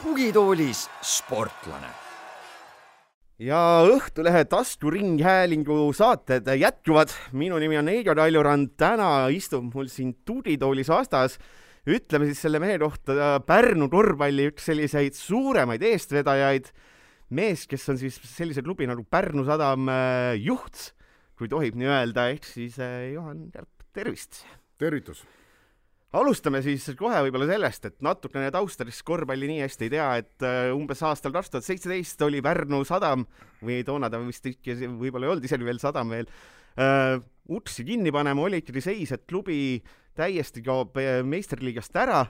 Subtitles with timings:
[0.00, 1.90] tugitoolis sportlane.
[3.38, 7.12] Ja Õhtulehe taskuringhäälingu saated jätkuvad.
[7.32, 11.36] minu nimi on Heido Kaljurand, täna istub mul siin tuditoolis vastas,
[11.84, 16.72] ütleme siis selle mehe kohta Pärnu korvpalli üks selliseid suuremaid eestvedajaid,
[17.34, 20.92] mees, kes on siis sellise klubi nagu Pärnu Sadam äh, juht,
[21.38, 24.44] kui tohib nii öelda, ehk siis äh, Juhan Kärp, tervist!
[24.80, 25.24] tervitus!
[26.14, 30.68] alustame siis kohe võib-olla sellest, et natukene taustadest korvpalli nii hästi ei tea, et äh,
[30.74, 33.26] umbes aastal kaks tuhat seitseteist oli Pärnu sadam
[33.64, 37.18] või toona ta vist ikka võib-olla ei olnud isegi veel sadam veel uh,,
[37.58, 39.82] uksi kinni panema, oli ikkagi seis, et klubi
[40.14, 40.94] täiesti kaob
[41.26, 42.22] meistriliigast ära.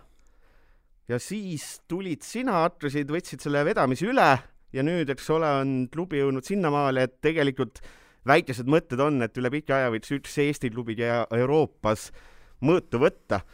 [1.12, 4.32] ja siis tulid sina, hakkasid, võtsid selle vedamise üle
[4.74, 7.80] ja nüüd, eks ole, on klubi jõudnud sinnamaale, et tegelikult
[8.26, 12.08] väikesed mõtted on, et üle pika aja võiks üks Eesti klubi Euroopas
[12.64, 13.44] mõõtu võtta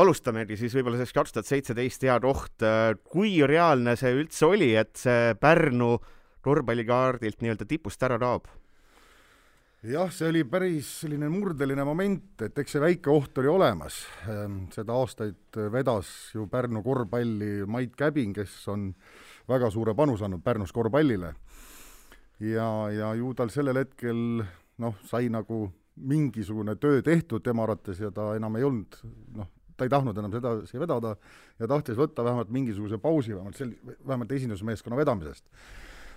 [0.00, 2.64] alustamegi siis võib-olla sellest kaks tuhat seitseteist hea koht.
[3.10, 5.96] kui reaalne see üldse oli, et see Pärnu
[6.42, 8.48] korvpallikaardilt nii-öelda tipust ära kaob?
[9.82, 13.96] jah, see oli päris selline murdeline moment, et eks see väike oht oli olemas.
[14.30, 18.92] Ehm, seda aastaid vedas ju Pärnu korvpalli Mait Käbin, kes on
[19.48, 21.34] väga suure panuse andnud Pärnus korvpallile.
[22.40, 24.42] ja, ja ju tal sellel hetkel
[24.78, 28.96] noh, sai nagu mingisugune töö tehtud tema arvates ja ta enam ei olnud
[29.36, 31.14] noh, ta ei tahtnud enam sedasi vedada
[31.60, 33.76] ja tahtis võtta vähemalt mingisuguse pausi, vähemalt sel-,
[34.06, 35.44] vähemalt esindusmeeskonna vedamisest.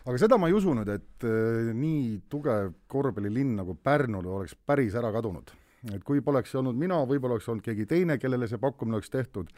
[0.05, 4.95] aga seda ma ei usu nüüd, et äh, nii tugev korvpallilinn nagu Pärnul oleks päris
[4.95, 5.51] ära kadunud.
[5.93, 9.51] et kui poleks olnud mina, võib-olla oleks olnud keegi teine, kellele see pakkumine oleks tehtud,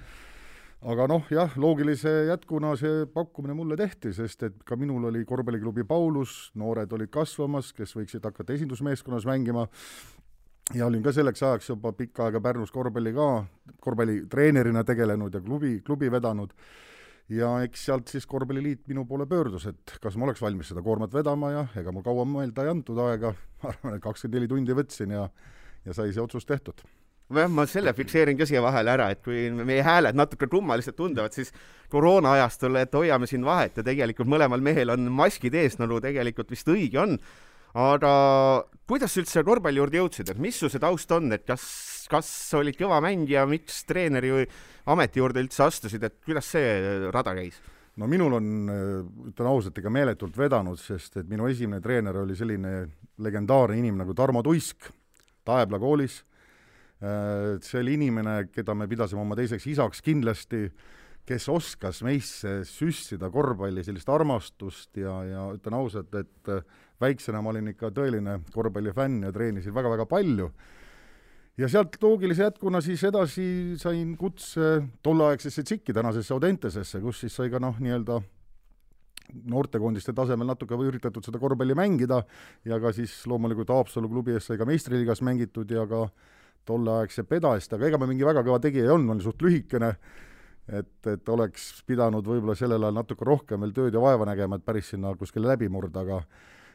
[0.82, 5.88] aga noh, jah, loogilise jätkuna see pakkumine mulle tehti, sest et ka minul oli korvpalliklubi
[5.90, 9.68] Paulus, noored olid kasvamas, kes võiksid hakata esindusmeeskonnas mängima,
[10.76, 13.32] ja olin ka selleks ajaks juba pikka aega Pärnus korvpalli ka,
[13.82, 16.54] korvpallitreenerina tegelenud ja klubi, klubi vedanud,
[17.34, 21.12] ja eks sealt siis Korvpalliliit minu poole pöördus, et kas ma oleks valmis seda koormat
[21.14, 23.34] vedama ja ega mul kaua mõelda ei antud aega,
[23.64, 25.26] ma arvan, et kakskümmend neli tundi võtsin ja
[25.88, 26.82] ja sai see otsus tehtud
[27.34, 31.36] jah, ma selle fikseerin ka siia vahele ära, et kui meie hääled natuke kummaliselt tunduvad,
[31.36, 31.52] siis
[31.92, 36.52] koroona ajastul, et hoiame siin vahet ja tegelikult mõlemal mehel on maskid ees, nagu tegelikult
[36.54, 37.20] vist õige on
[37.78, 38.12] aga
[38.90, 41.64] kuidas sa üldse korvpalli juurde jõudsid, et mis su see taust on, et kas,
[42.10, 44.46] kas olid kõva mängija, miks treeneri
[44.90, 47.60] ameti juurde üldse astusid, et kuidas see rada käis?
[47.98, 48.48] no minul on,
[49.32, 52.74] ütlen ausalt, ega meeletult vedanud, sest et minu esimene treener oli selline
[53.26, 54.92] legendaarne inimene nagu Tarmo Tuisk
[55.48, 56.20] Taebla koolis.
[57.00, 60.64] See oli inimene, keda me pidasime oma teiseks isaks kindlasti,
[61.28, 66.52] kes oskas meisse süstida korvpalli sellist armastust ja, ja ütlen ausalt, et
[67.02, 70.50] väiksena ma olin ikka tõeline korvpallifänn ja treenisin väga-väga palju.
[71.58, 77.50] ja sealt loogilise jätkuna siis edasi sain kutse tolleaegsesse TSIK-i, tänasesse Audentesesse, kus siis sai
[77.50, 78.22] ka noh, nii-öelda
[79.52, 82.22] noortekoondiste tasemel natuke üritatud seda korvpalli mängida
[82.66, 86.08] ja ka siis loomulikult Haapsalu klubi ees sai ka meistriliigas mängitud ja ka
[86.68, 89.46] tolleaegse peda eest, aga ega ma mingi väga kõva tegija ei olnud, ma olin suht
[89.46, 89.94] lühikene,
[90.68, 94.68] et, et oleks pidanud võib-olla sellel ajal natuke rohkem veel tööd ja vaeva nägema, et
[94.68, 96.22] päris sinna kuskile läbi murda, aga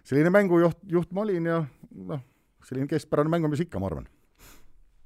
[0.09, 1.61] selline mängujuht, juht ma olin ja
[2.09, 2.25] noh,
[2.67, 4.09] selline keskpärane mängumees ikka, ma arvan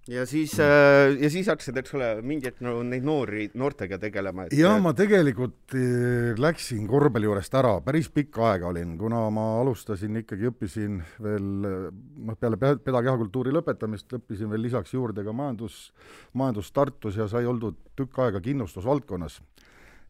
[0.09, 4.47] ja siis äh,, ja siis hakkasid, eks ole, mingi hetk no, neid noori, noortega tegelema
[4.47, 4.55] et....
[4.59, 10.23] ja ma tegelikult äh, läksin korvpalli juurest ära, päris pikka aega olin, kuna ma alustasin
[10.23, 15.91] ikkagi, õppisin veel noh, peale pedakehakultuuri lõpetamist õppisin veel lisaks juurde ka majandus,
[16.39, 19.41] majandust Tartus ja sai oldud tükk aega kindlustusvaldkonnas.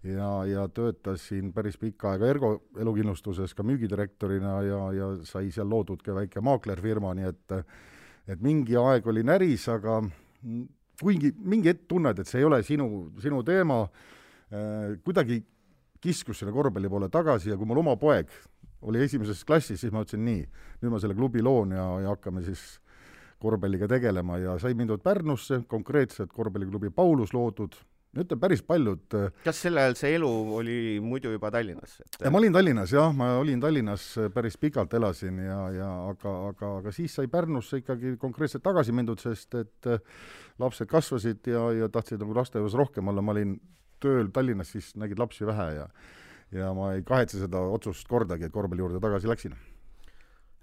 [0.07, 6.05] Ja, ja töötasin päris pikka aega Ergo elukindlustuses ka müügidirektorina ja, ja sai seal loodud
[6.05, 7.55] ka väike maaklerfirma, nii et
[8.27, 10.01] et mingi aeg oli näris, aga
[11.01, 12.89] kuigi mingi hetk tunned, et see ei ole sinu,
[13.23, 15.43] sinu teema äh,, kuidagi
[16.03, 18.31] kiskus selle korvpalli poole tagasi ja kui mul oma poeg
[18.87, 20.43] oli esimeses klassis, siis ma ütlesin nii,
[20.83, 22.63] nüüd ma selle klubi loon ja, ja hakkame siis
[23.43, 24.39] korvpalliga tegelema.
[24.39, 27.77] Ja sai mindud Pärnusse, konkreetselt korvpalliklubi Paulus loodud
[28.23, 32.19] ütleme, päris paljud äh, kas sel ajal see elu oli muidu juba Tallinnas et...?
[32.31, 36.73] ma olin Tallinnas jah, ma olin Tallinnas äh, päris pikalt elasin ja, ja aga, aga,
[36.81, 40.03] aga siis sai Pärnusse ikkagi konkreetselt tagasi mindud, sest et äh,
[40.63, 43.57] lapsed kasvasid ja, ja tahtsid nagu lasteaias rohkem olla, ma olin
[44.03, 45.91] tööl Tallinnas, siis nägid lapsi vähe ja
[46.55, 49.57] ja ma ei kahetse seda otsust kordagi, et korvpalli juurde tagasi läksin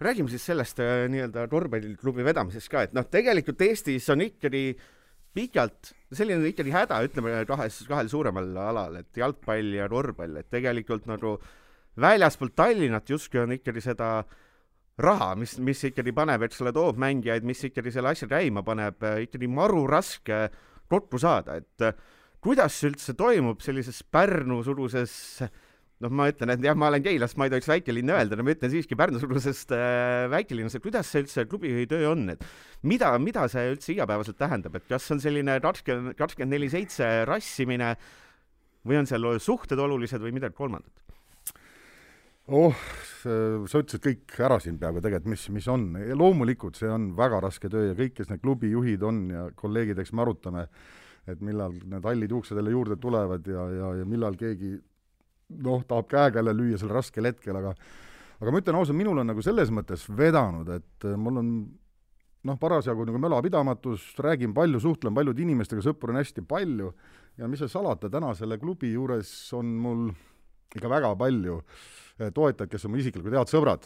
[0.03, 0.79] räägime siis sellest
[1.11, 4.85] nii-öelda korvpalliklubi vedamisest ka, et noh, tegelikult Eestis on ikkagi äh,
[5.33, 11.07] pikalt, selline ikkagi häda, ütleme kahes, kahel suuremal alal, et jalgpall ja korvpall, et tegelikult
[11.09, 11.37] nagu
[12.01, 14.09] väljaspoolt Tallinnat justkui on ikkagi seda
[15.01, 19.01] raha, mis, mis ikkagi paneb, eks ole, toob mängijaid, mis ikkagi selle asja käima paneb,
[19.25, 20.45] ikkagi maru raske
[20.89, 21.87] kokku saada, et
[22.43, 25.45] kuidas üldse toimub sellises Pärnu-suruses
[26.03, 28.53] noh, ma ütlen, et jah, ma olen Keilast, ma ei tohiks väikelinn öelda, no ma
[28.55, 32.43] ütlen siiski Pärnu-sugusest äh, väikelinnas, et kuidas see üldse klubijuhi töö on, et
[32.89, 37.93] mida, mida see üldse igapäevaselt tähendab, et kas on selline kakskümmend, kakskümmend neli seitse rassimine
[38.83, 40.91] või on seal suhted olulised või midagi kolmandat?
[42.51, 42.75] oh,
[43.23, 45.93] sa ütlesid kõik ära siin peaaegu tegelikult, mis, mis on.
[46.19, 50.11] loomulikult see on väga raske töö ja kõik, kes need klubijuhid on ja kolleegid, eks
[50.11, 50.65] me arutame,
[51.31, 54.75] et millal need hallid juuksed jälle juurde tulevad ja, ja, ja millal keegi
[55.49, 57.73] noh, tahab käega jälle lüüa sel raskel hetkel, aga
[58.41, 61.49] aga ma ütlen ausalt, minul on nagu selles mõttes vedanud, et äh, mul on
[62.49, 66.91] noh, parasjagu nagu mölapidamatus, räägin palju, suhtlen paljude inimestega, sõpru on hästi palju
[67.39, 70.07] ja mis seal salata, täna selle klubi juures on mul
[70.73, 73.85] ikka väga palju äh, toetajaid, kes on mu isiklikud head sõbrad.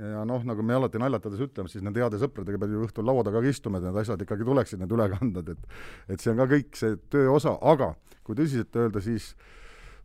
[0.00, 3.22] ja noh, nagu me alati naljatades ütleme, siis nende heade sõpradega peab ju õhtul laua
[3.26, 6.80] taga istuma, et need asjad ikkagi tuleksid, need ülekanded, et et see on ka kõik
[6.80, 7.92] see töö osa, aga
[8.26, 9.63] kui tõsiselt öelda, siis äh,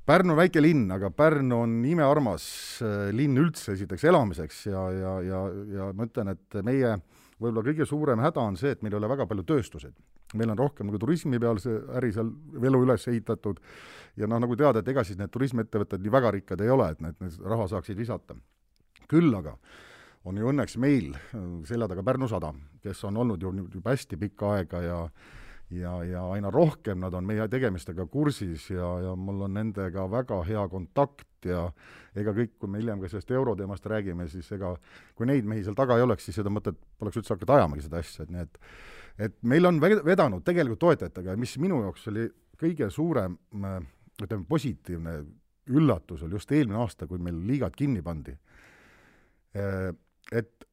[0.10, 2.44] Pärnu on väike linn, aga Pärnu on imearmas
[2.82, 5.42] äh, linn üldse esiteks elamiseks ja, ja, ja,
[5.76, 6.96] ja ma ütlen, et meie
[7.38, 9.94] võib-olla kõige suurem häda on see, et meil ei ole väga palju tööstuseid.
[10.34, 13.62] meil on rohkem nagu turismi peal see äri seal elu üles ehitatud
[14.18, 17.06] ja noh, nagu teada, et ega siis need turismiettevõtted nii väga rikkad ei ole, et
[17.06, 18.36] need, need raha saaksid visata.
[19.10, 19.56] küll aga
[20.26, 24.18] on ju õnneks meil äh, selja taga Pärnu sadam, kes on olnud ju juba hästi
[24.18, 25.04] pikka aega ja
[25.72, 30.42] ja, ja aina rohkem nad on meie tegemistega kursis ja, ja mul on nendega väga
[30.48, 31.68] hea kontakt ja
[32.18, 34.74] ega kõik, kui me hiljem ka sellest euroteemast räägime, siis ega
[35.16, 38.02] kui neid mehi seal taga ei oleks, siis seda mõtet poleks üldse hakata ajamagi, seda
[38.02, 38.64] asja, et nii et
[39.20, 42.30] et meil on vedanud tegelikult toetajatega ja mis minu jaoks oli
[42.60, 45.16] kõige suurem ütleme, positiivne
[45.70, 48.34] üllatus oli just eelmine aasta, kui meil liigad kinni pandi,
[50.32, 50.70] et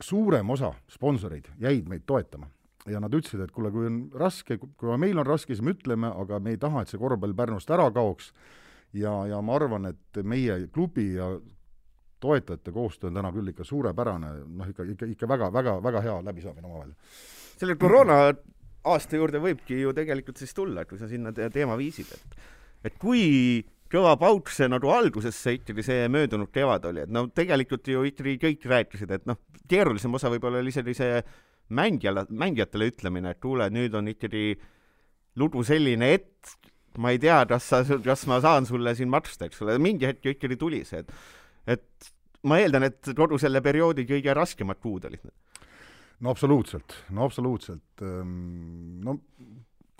[0.00, 2.48] suurem osa sponsoreid jäid meid toetama
[2.88, 6.10] ja nad ütlesid, et kuule, kui on raske, kui meil on raske, siis me ütleme,
[6.22, 8.30] aga me ei taha, et see korvpall Pärnust ära kaoks
[8.96, 11.32] ja, ja ma arvan, et meie klubi ja
[12.20, 16.16] toetajate koostöö on täna küll ikka suurepärane, noh ikka, ikka, ikka väga, väga, väga hea
[16.24, 16.94] läbisaamine omavahel.
[17.60, 18.20] selle koroona
[18.88, 22.40] aasta juurde võibki ju tegelikult siis tulla, kui sa sinna te teema viisid, et
[22.88, 23.60] et kui
[23.92, 28.38] kõva pauk see nagu algusesse ikkagi see möödunud kevad oli, et no tegelikult ju ikkagi
[28.40, 31.22] kõik rääkisid, et noh, keerulisem osa võib-olla oli isegi see
[31.74, 34.54] mängijale, mängijatele ütlemine, et kuule, nüüd on ikkagi
[35.40, 36.54] lugu selline, et
[36.98, 40.26] ma ei tea, kas sa, kas ma saan sulle siin maksta, eks ole, mingi hetk
[40.26, 41.14] ju ikkagi tuli see, et
[41.70, 42.10] et
[42.48, 45.66] ma eeldan, et kogu selle perioodi kõige raskemad kuud olid need.
[46.24, 48.02] no absoluutselt, no absoluutselt.
[48.04, 49.18] Ehm, no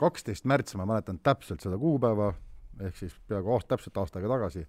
[0.01, 2.33] kaksteist märts, ma mäletan täpselt seda kuupäeva,
[2.81, 4.65] ehk siis peaaegu aasta, täpselt aasta aega tagasi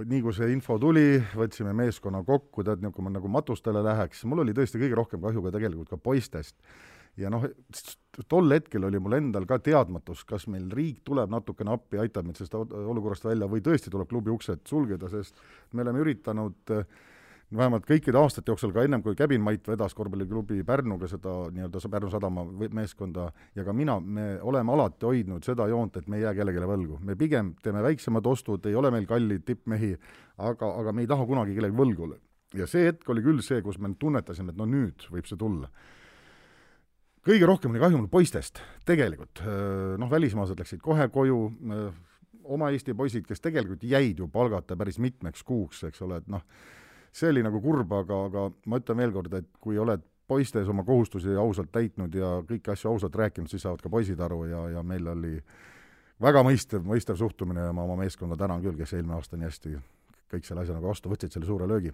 [0.00, 4.44] nii kui see info tuli, võtsime meeskonna kokku, tead, nagu ma nagu matustele läheks, mul
[4.44, 6.56] oli tõesti kõige rohkem kahju ka tegelikult ka poistest.
[7.20, 7.42] ja noh,
[8.24, 12.40] tol hetkel oli mul endal ka teadmatus, kas meil riik tuleb natukene appi, aitab meid
[12.40, 15.36] sellest olukorrast välja või tõesti tuleb klubi uksed sulgeda, sest
[15.72, 16.86] me oleme üritanud äh,
[17.56, 22.10] vähemalt kõikide aastate jooksul, ka ennem kui Käbin Mait vedas korvpalliklubi Pärnuga seda nii-öelda Pärnu
[22.12, 26.34] sadama meeskonda ja ka mina, me oleme alati hoidnud seda joont, et me ei jää
[26.38, 26.98] kellelegi võlgu.
[27.00, 29.96] me pigem teeme väiksemad ostud, ei ole meil kalleid tippmehi,
[30.38, 32.12] aga, aga me ei taha kunagi kellelegi võlgu.
[32.54, 35.68] ja see hetk oli küll see, kus me tunnetasime, et no nüüd võib see tulla.
[37.26, 39.44] kõige rohkem oli kahju mul poistest, tegelikult.
[39.98, 41.52] Noh, välismaalased läksid kohe koju,
[42.44, 46.42] oma Eesti poisid, kes tegelikult jäid ju palgata päris mitmeks kuuks, eks ole, et noh,
[47.12, 50.84] see oli nagu kurb, aga, aga ma ütlen veel kord, et kui oled poistes oma
[50.86, 54.84] kohustusi ausalt täitnud ja kõiki asju ausalt rääkinud, siis saavad ka poisid aru ja, ja
[54.86, 55.34] meil oli
[56.22, 59.74] väga mõistev, mõistev suhtumine ja ma oma meeskonda tänan küll, kes eelmine aasta nii hästi
[60.32, 61.92] kõik selle asja nagu vastu võtsid, selle suure löögi.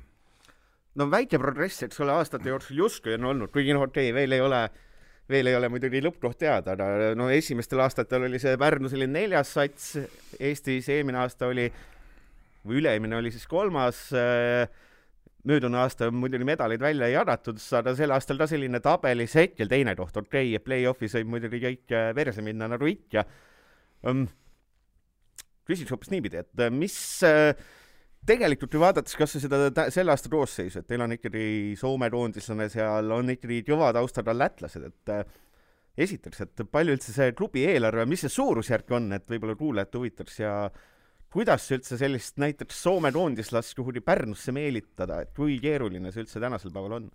[0.95, 4.39] no väike progress, eks ole, aastate jooksul justkui on olnud, kuigi noh, okei okay,, veel
[4.39, 4.69] ei ole
[5.29, 9.53] veel ei ole muidugi lõppkoht teada, aga no esimestel aastatel oli see Pärnu selline neljas
[9.59, 9.97] sats
[10.41, 11.67] Eestis, eelmine aasta oli
[12.65, 14.65] või üle-eelmine oli siis kolmas äh,
[15.49, 19.95] möödunud aasta muidugi medaleid välja ei jagatud, aga sel aastal ka selline tabelis hetkel teine
[19.99, 23.25] koht, okei okay,, play-off'is võib muidugi kõik äh, verse minna nagu ikka
[24.09, 24.27] um,.
[25.69, 27.53] küsiks hoopis niipidi, et äh, mis äh,
[28.29, 31.45] tegelikult ju vaadates kas või seda selle aasta koosseisu, et teil on ikkagi
[31.81, 35.25] Soome koondislane seal, on ikkagi kõva taustaga lätlased, et äh,
[35.99, 40.41] esiteks, et palju üldse see klubi eelarve, mis see suurusjärk on, et võib-olla kuulajate huvitaks
[40.45, 40.87] ja äh,
[41.33, 46.75] kuidas üldse sellist näiteks Soome koondislast kuhugi Pärnusse meelitada, et kui keeruline see üldse tänasel
[46.75, 47.11] päeval on?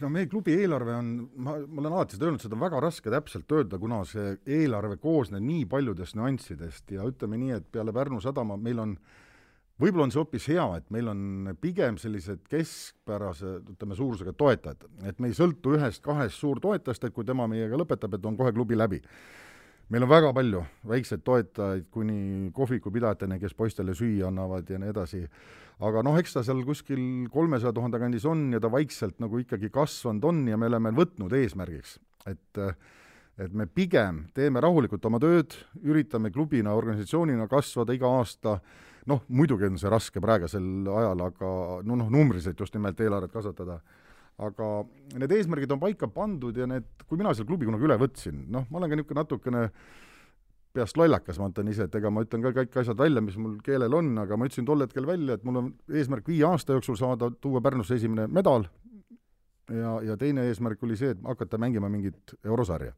[0.00, 1.06] no meie klubi eelarve on,
[1.42, 5.00] ma, ma olen alati seda öelnud, seda on väga raske täpselt öelda, kuna see eelarve
[5.02, 8.94] koosneb nii paljudest nüanssidest ja ütleme nii, et peale Pärnu sadama meil on
[9.80, 15.18] võib-olla on see hoopis hea, et meil on pigem sellised keskpärase, ütleme, suurusega toetajad, et
[15.20, 19.02] me ei sõltu ühest-kahest suurtoetajast, et kui tema meiega lõpetab, et on kohe klubi läbi.
[19.92, 25.22] Meil on väga palju väikseid toetajaid kuni kohvikupidajateni, kes poistele süüa annavad ja nii edasi,
[25.86, 29.70] aga noh, eks ta seal kuskil kolmesaja tuhande kandis on ja ta vaikselt nagu ikkagi
[29.74, 32.64] kasvanud on ja me oleme võtnud eesmärgiks, et
[33.36, 35.52] et me pigem teeme rahulikult oma tööd,
[35.84, 38.54] üritame klubina, organisatsioonina kasvada iga aasta
[39.10, 41.50] noh, muidugi on see raske praegusel ajal, aga
[41.86, 43.80] no noh, numbriliselt just nimelt eelarvet kasvatada.
[44.36, 44.70] Aga
[45.16, 48.66] need eesmärgid on paika pandud ja need, kui mina selle klubi kunagi üle võtsin, noh,
[48.68, 49.62] ma olen ka niisugune natukene
[50.76, 53.56] peast lollakas, ma ütlen ise, et ega ma ütlen ka kõik asjad välja, mis mul
[53.64, 56.98] keelel on, aga ma ütlesin tol hetkel välja, et mul on eesmärk viie aasta jooksul
[57.00, 58.68] saada, tuua Pärnusse esimene medal.
[59.72, 62.92] Ja, ja teine eesmärk oli see, et hakata mängima mingit eurosarja.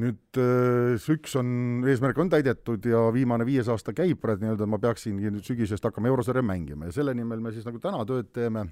[0.00, 4.66] Nüüd äh, see üks on, eesmärk on täidetud ja viimane viies aasta käib praegu nii-öelda,
[4.66, 6.88] ma peaksingi nüüd sügisest hakkama eurosarja mängima.
[6.88, 8.64] Ja selle nimel me siis nagu täna tööd teeme,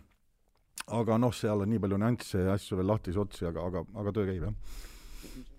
[0.86, 4.14] aga noh, seal on nii palju nüansse ja asju veel lahtisi otsi, aga, aga, aga
[4.16, 4.80] töö käib, jah.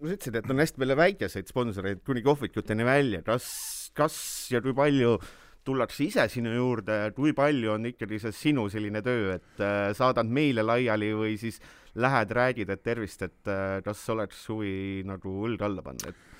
[0.01, 3.47] sa ütlesid, et on hästi palju väikeseid sponsoreid kuni kohvikuteni välja, kas,
[3.95, 4.17] kas
[4.51, 5.15] ja kui palju
[5.63, 10.27] tullakse ise sinu juurde, kui palju on ikkagi see sinu selline töö, et äh, saadad
[10.27, 15.33] meile laiali või siis äh, lähed, räägid, et tervist, et äh, kas oleks huvi nagu
[15.47, 16.32] õlg alla panna, et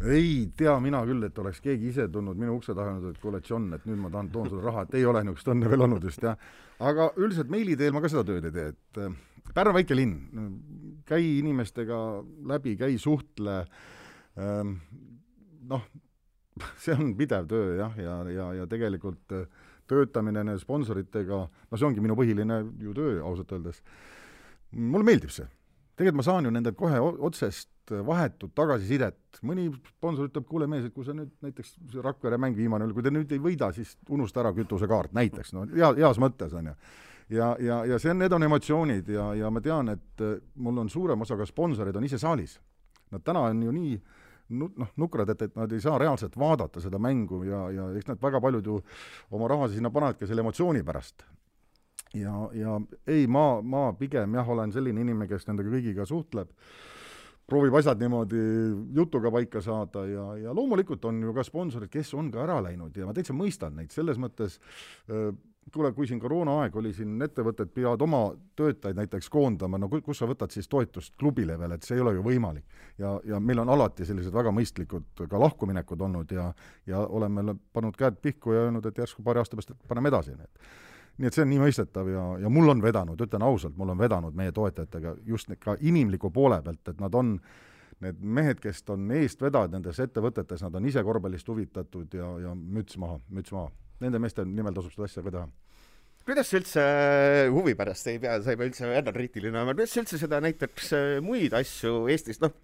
[0.00, 3.40] ei tea mina küll, et oleks keegi ise tulnud minu ukse taha öelnud, et kuule,
[3.44, 6.04] John, et nüüd ma tahan, toon sulle raha, et ei ole niisugust õnne veel olnud
[6.08, 6.38] vist jah.
[6.80, 9.18] aga üldiselt meili teel ma ka seda tööd ei tee, et äh,
[9.50, 10.12] Pärnu väike linn,
[11.08, 11.96] käi inimestega
[12.52, 13.64] läbi, käi suhtle
[14.38, 14.76] ähm,,
[15.68, 15.88] noh,
[16.82, 19.48] see on pidev töö jah, ja, ja, ja, ja tegelikult äh,
[19.90, 23.82] töötamine nende sponsoritega, no see ongi minu põhiline ju töö ausalt öeldes
[24.70, 25.48] mulle meeldib see.
[26.00, 30.86] Tegelikult ma saan ju nendelt kohe otsest äh, vahetut tagasisidet, mõni sponsor ütleb, kuule mees,
[30.88, 33.96] et kui sa nüüd näiteks Rakvere mäng viimane oli, kui te nüüd ei võida, siis
[34.08, 36.76] unusta ära kütusekaart näiteks, no hea, heas mõttes, on ju.
[37.36, 40.80] ja, ja, ja see on, need on emotsioonid ja, ja ma tean, et äh, mul
[40.84, 42.58] on suurem osa ka sponsoreid on ise saalis.
[43.10, 43.98] Nad täna on ju nii
[44.56, 48.08] nu-, noh, nukrad, et, et nad ei saa reaalselt vaadata seda mängu ja, ja eks
[48.10, 48.80] nad väga paljud ju
[49.36, 51.26] oma raha sinna panevadki selle emotsiooni pärast
[52.14, 56.50] ja, ja ei, ma, ma pigem jah, olen selline inimene, kes nendega kõigiga suhtleb,
[57.50, 58.40] proovib asjad niimoodi
[58.94, 62.96] jutuga paika saada ja, ja loomulikult on ju ka sponsorid, kes on ka ära läinud
[62.96, 64.60] ja ma täitsa mõistan neid, selles mõttes
[65.10, 65.30] äh,
[65.74, 68.20] kuule, kui siin koroonaaeg oli, siin ettevõtted pidavad oma
[68.58, 72.14] töötajaid näiteks koondama, no kus sa võtad siis toetust klubile veel, et see ei ole
[72.16, 72.64] ju võimalik.
[72.98, 76.50] ja, ja meil on alati sellised väga mõistlikud ka lahkuminekud olnud ja,
[76.86, 80.48] ja oleme pannud käed pihku ja öelnud, et järsku paari aasta pärast paneme edasi, nii
[80.48, 80.89] et
[81.20, 83.98] nii et see on nii mõistetav ja, ja mul on vedanud, ütlen ausalt, mul on
[84.00, 87.34] vedanud meie toetajatega just ka inimliku poole pealt, et nad on
[88.00, 92.96] need mehed, kes on eestvedajad nendes ettevõtetes, nad on ise korvpallist huvitatud ja, ja müts
[93.00, 93.68] maha, müts maha.
[94.00, 95.48] Nende meeste nimel tasub seda asja ka teha
[96.30, 96.82] kuidas sa üldse
[97.50, 100.38] huvi pärast ei pea, sa ei pea üldse väga kriitiline olema, kuidas sa üldse seda
[100.44, 102.54] näiteks äh, muid asju Eestis, noh,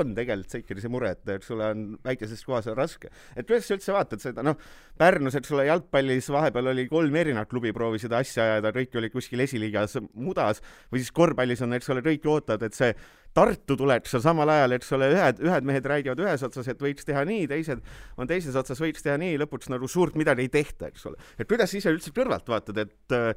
[0.00, 3.10] on tegelikult ikkagi see mure, et sulle on väikeses kohas on raske.
[3.36, 4.56] et kuidas sa üldse vaatad seda, noh,
[4.96, 9.44] Pärnus, eks ole, jalgpallis vahepeal oli kolm erinevat klubi proovisid asja ajada, kõik olid kuskil
[9.44, 12.94] esiliigas mudas, või siis korvpallis on, eks ole, kõik ootavad, et see
[13.34, 17.06] Tartu tuleks seal samal ajal, eks ole, ühed, ühed mehed räägivad ühes otsas, et võiks
[17.06, 17.82] teha nii, teised
[18.20, 21.18] on teises otsas, võiks teha nii, lõpuks nagu suurt midagi ei tehta, eks ole.
[21.38, 23.32] et kuidas sa ise üldse kõrvalt vaatad, et äh,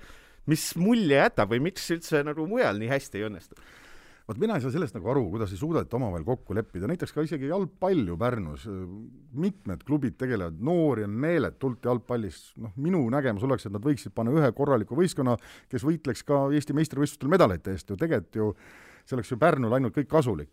[0.52, 3.58] mis mulje jätab või miks üldse nagu mujal nii hästi ei õnnestu?
[4.28, 7.24] vot mina ei saa sellest nagu aru, kuidas ei suudeta omavahel kokku leppida, näiteks ka
[7.24, 8.66] isegi jalgpall ju Pärnus,
[9.40, 14.36] mitmed klubid tegelevad, noori on meeletult jalgpallis, noh, minu nägemus oleks, et nad võiksid panna
[14.36, 15.38] ühe korraliku võistkonna,
[15.72, 18.50] kes võitleks ka Eesti meistrivõistlustel medalite eest ju, tegelikult ju
[19.08, 20.52] see oleks ju Pärnule ainult kõik kasulik.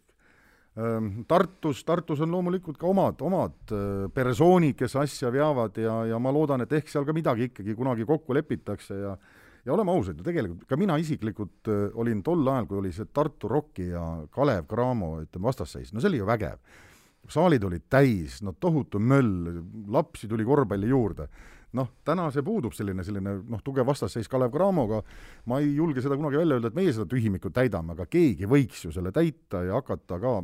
[0.75, 6.19] Ehm, Tartus, Tartus on loomulikult ka omad, omad äh, persoonid, kes asja veavad ja, ja
[6.19, 9.17] ma loodan, et ehk seal ka midagi ikkagi kunagi kokku lepitakse ja
[9.65, 13.49] ja oleme ausad tegelikult, ka mina isiklikult äh, olin tol ajal, kui oli see Tartu
[13.49, 14.03] Rocki ja
[14.35, 16.59] Kalev Cramo, ütleme, vastasseis, no see oli ju vägev.
[17.25, 21.29] saalid olid täis, no tohutu möll, lapsi tuli korvpalli juurde
[21.75, 25.01] noh, täna see puudub, selline, selline noh, tugev vastasseis Kalev Cramoga,
[25.51, 28.85] ma ei julge seda kunagi välja öelda, et meie seda tühimikut täidame, aga keegi võiks
[28.87, 30.37] ju selle täita ja hakata ka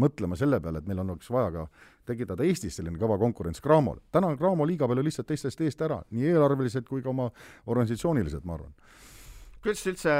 [0.00, 1.66] mõtlema selle peale, et meil on, oleks vaja ka
[2.06, 3.98] tekitada Eestis selline kõva konkurents Cramol.
[4.12, 7.30] täna on Cramo liiga palju lihtsalt teistest eest ära, nii eelarveliselt kui ka oma
[7.66, 8.74] organisatsiooniliselt, ma arvan
[9.60, 10.12] kuidas üldse,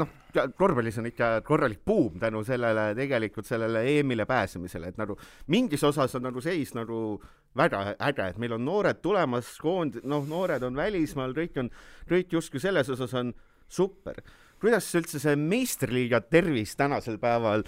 [0.00, 0.12] noh,
[0.56, 5.18] korvpallis on ikka korralik buum tänu sellele tegelikult sellele EM-ile pääsemisele, et nagu
[5.52, 7.20] mingis osas on nagu seis nagu
[7.56, 11.70] väga äge, et meil on noored tulemas, koond-, noh, noored on välismaal, kõik on,
[12.08, 13.32] kõik justkui selles osas on
[13.68, 14.20] super.
[14.60, 17.66] kuidas üldse see meistriliiga tervis tänasel päeval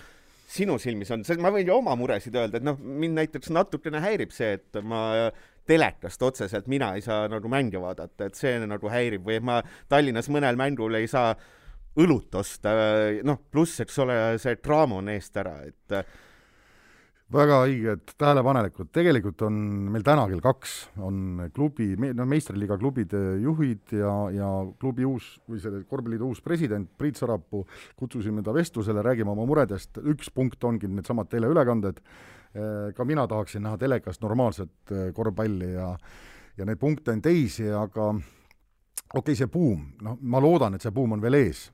[0.49, 4.32] sinu silmis on, ma võin ju oma muresid öelda, et noh, mind näiteks natukene häirib
[4.32, 5.28] see, et ma
[5.68, 9.60] telekast otseselt mina ei saa nagu mänge vaadata, et see nagu häirib või et ma
[9.88, 11.34] Tallinnas mõnel mängul ei saa
[11.98, 12.72] õlut osta,
[13.26, 15.98] noh, pluss, eks ole, see draama on eest ära, et
[17.32, 19.56] väga õiged tähelepanelikud, tegelikult on
[19.92, 24.48] meil täna kell kaks on klubi, no meistriliiga klubide juhid ja, ja
[24.80, 27.66] klubi uus või selle korvpalliliidu uus president Priit Sarapuu,
[28.00, 32.00] kutsusime ta vestlusele, räägime oma muredest, üks punkt ongi needsamad teleülekanded,
[32.94, 35.92] ka mina tahaksin näha telekast normaalset eh, korvpalli ja
[36.58, 40.94] ja neid punkte on teisi, aga okei okay,, see buum, noh, ma loodan, et see
[40.94, 41.68] buum on veel ees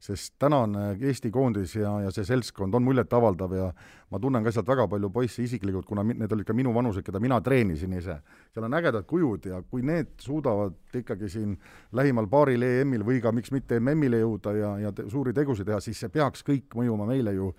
[0.00, 3.68] sest tänane Eesti koondis ja, ja see seltskond on muljetavaldav ja
[4.12, 7.20] ma tunnen ka sealt väga palju poisse isiklikult, kuna need olid ka minu vanused, keda
[7.22, 8.18] mina treenisin ise.
[8.52, 11.56] seal on ägedad kujud ja kui need suudavad ikkagi siin
[11.92, 15.80] lähimal paaril EM-il või ka miks mitte MM-ile jõuda ja, ja te, suuri tegusid teha,
[15.80, 17.52] siis see peaks kõik mõjuma meile ju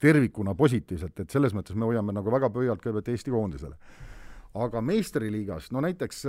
[0.00, 3.76] tervikuna positiivselt, et selles mõttes me hoiame nagu väga pöialt kõigepealt Eesti koondisele.
[4.54, 6.24] aga meistriliigas, no näiteks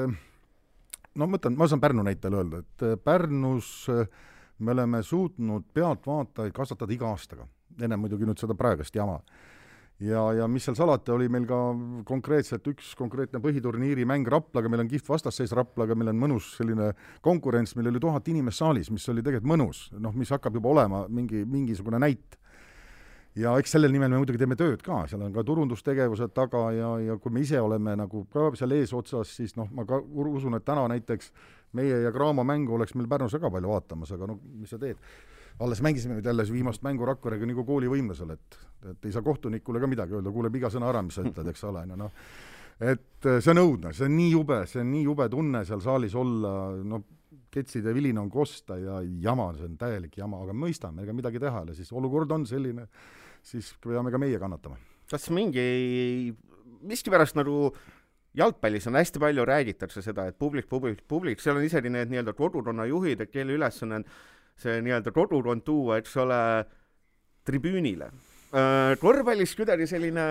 [1.16, 4.06] no ma mõtlen, ma saan Pärnu näitel öelda, et Pärnus äh,
[4.62, 7.48] me oleme suutnud pealtvaatajaid kasvatada iga aastaga,
[7.82, 9.20] enne muidugi nüüd seda praegust jama.
[10.02, 11.58] ja, ja mis seal salata, oli meil ka
[12.06, 16.92] konkreetselt üks konkreetne põhiturniiri mäng Raplaga, meil on kihvt vastasseis Raplaga, meil on mõnus selline
[17.22, 21.06] konkurents, meil oli tuhat inimest saalis, mis oli tegelikult mõnus, noh, mis hakkab juba olema
[21.10, 22.41] mingi, mingisugune näit
[23.40, 26.92] ja eks sellel nimel me muidugi teeme tööd ka, seal on ka turundustegevused taga ja,
[27.00, 30.66] ja kui me ise oleme nagu ka seal eesotsas, siis noh, ma ka usun, et
[30.68, 31.32] täna näiteks
[31.80, 35.00] meie ja Graamo mängu oleks meil Pärnus väga palju vaatamas, aga no mis sa teed.
[35.62, 38.58] alles mängisime nüüd jälle viimast mängu Rakverega nagu koolivõimlasel, et,
[38.92, 41.64] et ei saa kohtunikule ka midagi öelda, kuuleb iga sõna ära, mis sa ütled, eks
[41.70, 42.12] ole, no noh,
[42.82, 45.84] et eh, see on õudne, see on nii jube, see on nii jube tunne seal
[45.84, 47.04] saalis olla, no
[47.52, 51.62] ketside vilina on kosta ja jama, see on täielik jama, aga mõistame, ega midagi teha
[51.62, 52.88] ei ole, siis olukord on selline,
[53.46, 54.78] siis peame ka meie kannatama.
[55.12, 56.32] kas mingi,
[56.88, 57.74] miskipärast nagu
[58.38, 62.34] jalgpallis on hästi palju räägitakse seda, et publik, publik, publik, seal on isegi need nii-öelda
[62.38, 64.08] kodukonna juhid, et kelle ülesanne on
[64.62, 66.40] see nii-öelda kodukond tuua, eks ole,
[67.48, 68.12] tribüünile.
[68.52, 70.26] Äh, korvpallis kuidagi selline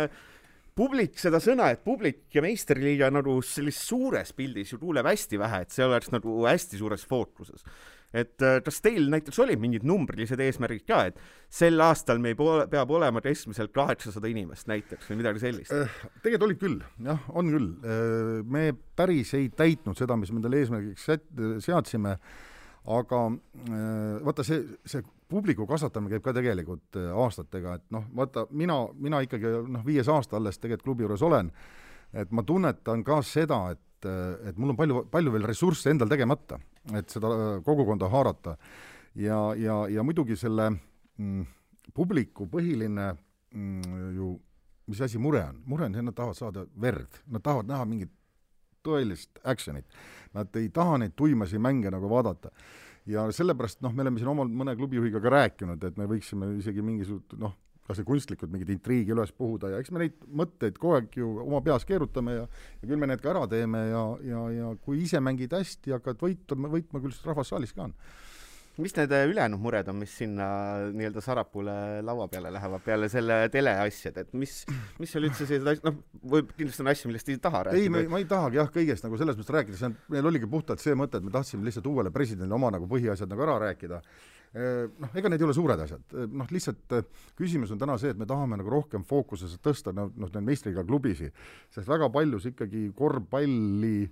[0.76, 5.64] publik, seda sõna, et publik ja meistriliiga nagu sellises suures pildis ju kuuleb hästi vähe,
[5.66, 7.66] et see oleks nagu hästi suures fookuses
[8.10, 11.18] et äh, kas teil näiteks olid mingid numbrilised eesmärgid ka, et
[11.52, 15.74] sel aastal meil poole, peab olema keskmiselt kaheksasada inimest näiteks või midagi sellist?
[15.74, 15.92] Äh,
[16.24, 17.72] tegelikult olid küll, jah, on küll.
[17.80, 21.06] Äh, me päris ei täitnud seda, mis me endale eesmärgiks
[21.66, 22.16] seadsime,
[22.90, 23.18] aga
[24.24, 29.52] vaata, see, see publiku kasvatamine käib ka tegelikult aastatega, et noh, vaata, mina, mina ikkagi
[29.68, 31.52] noh, viies aasta alles tegelikult klubi juures olen,
[32.16, 34.08] et ma tunnetan ka seda, et,
[34.48, 36.58] et mul on palju, palju veel ressursse endal tegemata,
[36.96, 38.56] et seda äh, kogukonda haarata.
[39.14, 41.46] ja, ja, ja muidugi selle mm,
[41.94, 43.10] publiku põhiline
[43.54, 44.30] mm, ju,
[44.86, 45.62] mis asi mure on?
[45.66, 48.12] mure on see, nad tahavad saada verd, nad tahavad näha mingit
[48.86, 49.84] tõelist action'it.
[50.32, 52.50] Nad ei taha neid tuimasi mänge nagu vaadata.
[53.06, 56.82] ja sellepärast noh, me oleme siin omal mõne klubijuhiga ka rääkinud, et me võiksime isegi
[56.84, 57.56] mingisugust noh,
[57.90, 61.34] kas või kunstlikult mingit intriigi üles puhuda ja eks me neid mõtteid kogu aeg ju
[61.44, 65.02] oma peas keerutame ja ja küll me need ka ära teeme ja, ja, ja kui
[65.04, 67.96] ise mängid hästi, hakkad võitma, võitma küll siis rahvas saalis ka on
[68.80, 70.46] mis need äh, ülejäänud mured on, mis sinna
[70.94, 71.72] nii-öelda Sarapuule
[72.06, 74.60] laua peale lähevad peale selle teleasjad, et mis,
[75.00, 76.00] mis seal üldse sellised asjad, noh,
[76.34, 78.02] võib kindlasti on asju, millest ei taha rääkida.
[78.02, 80.82] ei, ma ei tahagi jah, kõigest nagu selles mõttes rääkida, see on, meil oligi puhtalt
[80.82, 84.00] see mõte, et me tahtsime lihtsalt uuele presidendile oma nagu põhiasjad nagu ära rääkida
[84.50, 86.94] noh, ega need ei ole suured asjad, noh lihtsalt
[87.38, 90.82] küsimus on täna see, et me tahame nagu rohkem fookusesse tõsta noh, noh neid meistriga
[90.86, 91.36] klubisid,
[91.70, 94.08] sest väga paljus ikkagi korvpalli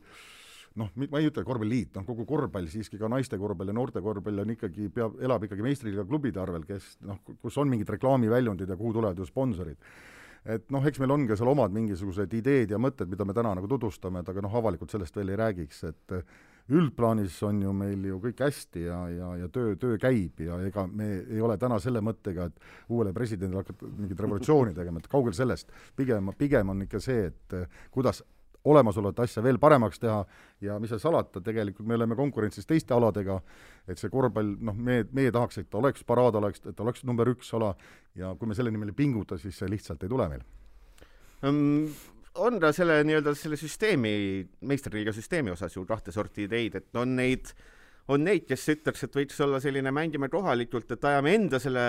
[0.78, 4.44] noh, ma ei ütle korvpalliliit, noh kogu korvpall siiski ka naiste korvpall ja noorte korvpall
[4.44, 8.78] on ikkagi, peab, elab ikkagi meistriliiga klubide arvel, kes noh, kus on mingid reklaamiväljundid ja
[8.78, 9.82] kuhu tulevad ju sponsorid
[10.48, 13.54] et noh, eks meil on ka seal omad mingisugused ideed ja mõtted, mida me täna
[13.58, 16.16] nagu tutvustame, et aga noh, avalikult sellest veel ei räägiks, et
[16.68, 20.84] üldplaanis on ju meil ju kõik hästi ja, ja, ja töö, töö käib ja ega
[20.86, 25.36] me ei ole täna selle mõttega, et uuele presidendile hakata mingit revolutsiooni tegema, et kaugel
[25.36, 27.56] sellest, pigem, pigem on ikka see, et
[27.94, 28.22] kuidas
[28.68, 30.18] olemasolevat asja veel paremaks teha
[30.64, 33.38] ja mis seal salata, tegelikult me oleme konkurentsis teiste aladega,
[33.88, 37.50] et see korvpall, noh, me, meie tahaks, et oleks paraad, oleks, et oleks number üks
[37.56, 37.72] ala
[38.18, 40.46] ja kui me selle nimel ei pinguta, siis see lihtsalt ei tule meil.
[41.46, 41.90] Um
[42.38, 44.12] on ta selle nii-öelda selle süsteemi,
[44.68, 47.50] meistriliiga süsteemi osas ju kahte sorti ideid, et on neid,
[48.12, 51.88] on neid, kes ütleks, et võiks olla selline mängime kohalikult, et ajame enda selle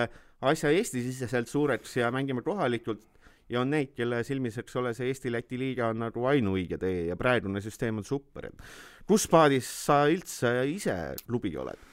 [0.49, 3.05] asja Eesti-siseselt suureks ja mängime kohalikult,
[3.49, 7.17] ja on neid, kelle silmis, eks ole, see Eesti-Läti liiga on nagu ainuõige tee ja
[7.19, 11.89] praegune süsteem on super, et kus paadis sa üldse ise klubi oled?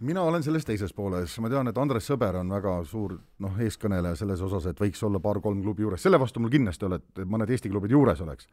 [0.00, 4.18] mina olen selles teises pooles, ma tean, et Andres Sõber on väga suur noh, eeskõneleja
[4.20, 7.24] selles osas, et võiks olla paar-kolm klubi juures, selle vastu mul kindlasti ei ole, et
[7.26, 8.46] mõned Eesti klubid juures oleks.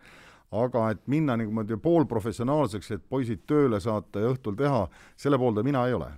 [0.56, 4.88] aga et minna niimoodi poolprofessionaalseks, et poisid tööle saata ja õhtul teha,
[5.18, 6.10] selle poolde mina ei ole.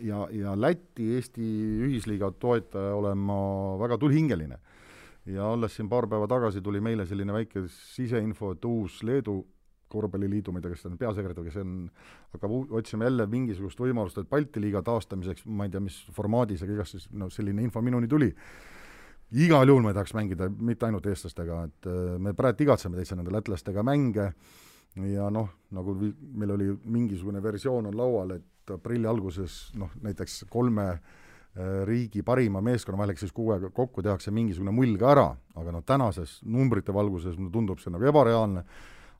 [0.00, 1.48] ja, ja Läti-Eesti
[1.88, 3.38] ühisliiga toetaja olen ma
[3.78, 4.58] väga tulihingeline.
[5.26, 9.38] Ja olles siin paar päeva tagasi, tuli meile selline väike siseinfo, et uus Leedu
[9.94, 11.74] korvpalliliidu, ma ei tea, kas ta on peasekretär, kes on,
[12.34, 16.78] hakkab otsima jälle mingisugust võimalust, et Balti liiga taastamiseks, ma ei tea, mis formaadis, aga
[16.78, 18.32] igatahes noh, selline info minuni tuli.
[19.34, 23.16] igal juhul ma ei tahaks mängida mitte ainult eestlastega, et äh, me praegu igatseme täitsa
[23.16, 24.32] nende lätlastega mänge
[25.10, 30.86] ja noh, nagu meil oli mingisugune versioon on laual, et aprilli alguses noh, näiteks kolme
[30.90, 31.23] äh,
[31.86, 35.74] riigi parima meeskonna vahel, ehk siis kuu aega kokku tehakse mingisugune mull ka ära, aga
[35.76, 38.64] noh, tänases numbrite valguses mulle tundub see nagu ebareaalne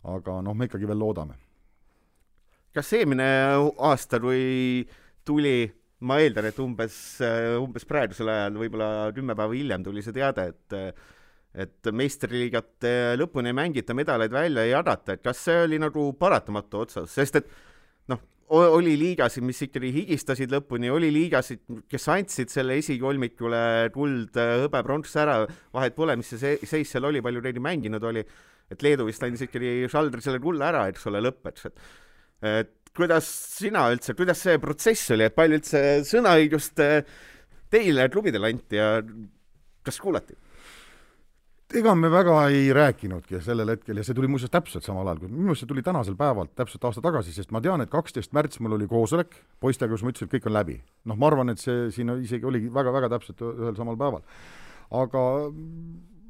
[0.04, 1.38] aga noh, me ikkagi veel loodame.
[2.74, 3.26] kas eelmine
[3.86, 4.84] aasta, kui
[5.24, 5.68] tuli,
[6.04, 6.96] ma eeldan, et umbes,
[7.62, 10.96] umbes praegusel ajal, võib-olla kümme päeva hiljem tuli see teade, et
[11.54, 12.82] et meistriliigat
[13.14, 17.38] lõpuni ei mängita, medaleid välja ei jagata, et kas see oli nagu paratamatu otsus, sest
[17.38, 17.60] et noh,
[18.52, 25.14] oli liigasid, mis ikkagi higistasid lõpuni, oli liigasid, kes andsid selle esikolmikule kuld, hõbe, pronks
[25.20, 25.38] ära,
[25.74, 28.24] vahet pole, mis see seis seal oli, palju neid mänginud oli
[28.72, 31.84] et Leedu vist andis ikkagi Šaldri selle kulla ära, eks ole, lõppeks, et
[32.44, 33.26] et kuidas
[33.56, 37.06] sina üldse, kuidas see protsess oli, et palju üldse sõnaõigust eh,
[37.72, 38.88] teile klubidele anti ja
[39.84, 40.36] kas kuulati?
[41.78, 45.32] Ega me väga ei rääkinudki sellel hetkel ja see tuli muuseas täpselt samal ajal, kui
[45.32, 48.60] minu arust see tuli tänasel päeval, täpselt aasta tagasi, sest ma tean, et kaksteist märts
[48.62, 50.80] mul oli koosolek poistega, kus ma ütlesin, et kõik on läbi.
[51.10, 54.22] noh, ma arvan, et see siin isegi oligi väga-väga täpselt ühel samal päeval.
[54.94, 55.24] aga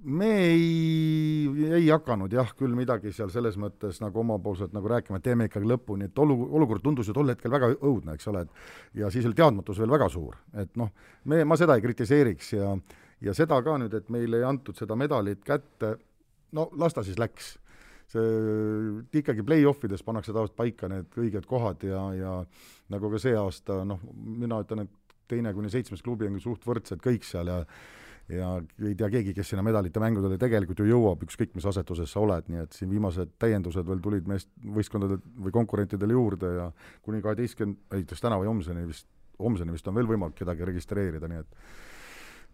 [0.04, 5.24] me ei, ei hakanud jah, küll midagi seal selles mõttes nagu omapoolselt nagu rääkima, et
[5.24, 9.00] teeme ikkagi lõpuni, et olu, olukord tundus ju tol hetkel väga õudne, eks ole, et
[9.00, 10.92] ja siis oli teadmatus veel väga suur, et noh,
[11.24, 12.74] me, ma seda ei kritiseeriks ja
[13.24, 15.94] ja seda ka nüüd, et meile ei antud seda medalit kätte,
[16.56, 17.58] no las ta siis läks.
[18.14, 22.32] see ikkagi play-off ides pannakse tavaliselt paika need õiged kohad ja, ja
[22.92, 27.00] nagu ka see aasta, noh, mina ütlen, et teine kuni seitsmes klubi on suht võrdsed
[27.02, 27.62] kõik seal ja
[28.28, 32.22] ja ei tea keegi, kes sinna medalite mängudele tegelikult ju jõuab, ükskõik mis asetuses sa
[32.24, 36.70] oled, nii et siin viimased täiendused veel tulid meest, võistkondadel või konkurentidel juurde ja
[37.04, 39.08] kuni kaheteistkümne, ei kas täna või homseni vist,
[39.38, 41.60] homseni vist on veel võimalik kedagi registreerida, nii et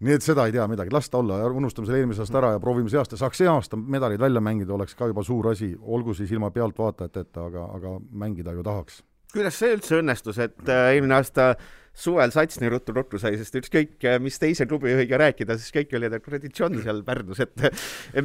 [0.01, 2.63] nii et seda ei tea midagi, las ta olla, unustame selle eelmise aasta ära ja
[2.63, 6.15] proovime see aasta, saaks see aasta medalid välja mängida, oleks ka juba suur asi, olgu
[6.17, 9.03] siis ilma pealtvaatajateta, aga, aga mängida ju tahaks.
[9.35, 11.53] Kuidas see üldse õnnestus, et äh, eelmine aasta
[12.01, 16.15] suvel sats nii ruttu-ruttu sai, sest ükskõik, äh, mis teise klubijuhiga rääkida, siis kõik olid,
[16.17, 17.65] et kuradi John seal Pärnus, et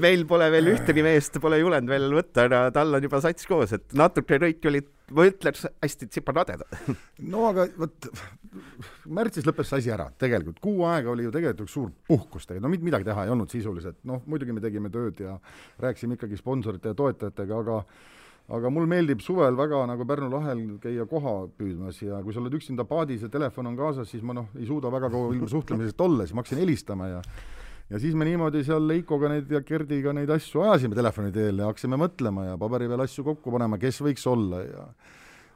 [0.01, 3.73] meil pole veel ühtegi meest, pole julenud veel võtta, aga tal on juba sats koos,
[3.75, 6.79] et natuke kõik olid, ma ütleks, hästi tsipanadedad.
[7.33, 8.09] no aga vot,
[9.17, 12.69] märtsis lõppes see asi ära, tegelikult, kuu aega oli ju tegelikult üks suur puhkus tegelikult,
[12.69, 15.39] no midagi teha ei olnud sisuliselt, noh, muidugi me tegime tööd ja
[15.83, 17.81] rääkisime ikkagi sponsorite ja toetajatega, aga
[18.53, 22.53] aga mul meeldib suvel väga nagu Pärnu lahel käia koha püüdmas ja kui sa oled
[22.53, 26.01] üksinda paadis ja telefon on kaasas, siis ma noh, ei suuda väga kaua ilma suhtlemisest
[26.05, 27.21] olla, siis ma hakkasin helistama ja
[27.89, 31.71] ja siis me niimoodi seal Leikoga neid ja Gerdiga neid asju ajasime telefoni teel ja
[31.71, 34.85] hakkasime mõtlema ja paberi peal asju kokku panema, kes võiks olla ja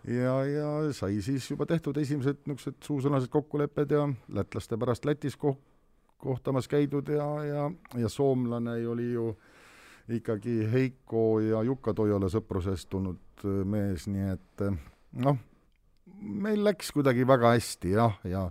[0.10, 5.60] ja, ja sai siis juba tehtud esimesed niisugused suusõnalised kokkulepped ja lätlaste pärast Lätis koh-,
[6.18, 7.70] kohtamas käidud ja, ja,
[8.02, 9.59] ja soomlane oli ju äh,
[10.12, 14.78] ikkagi Heiko ja Jukka Toiala sõprusest tulnud äh, mees, nii et äh,
[15.26, 15.40] noh,
[16.20, 18.48] meil läks kuidagi väga hästi jah, ja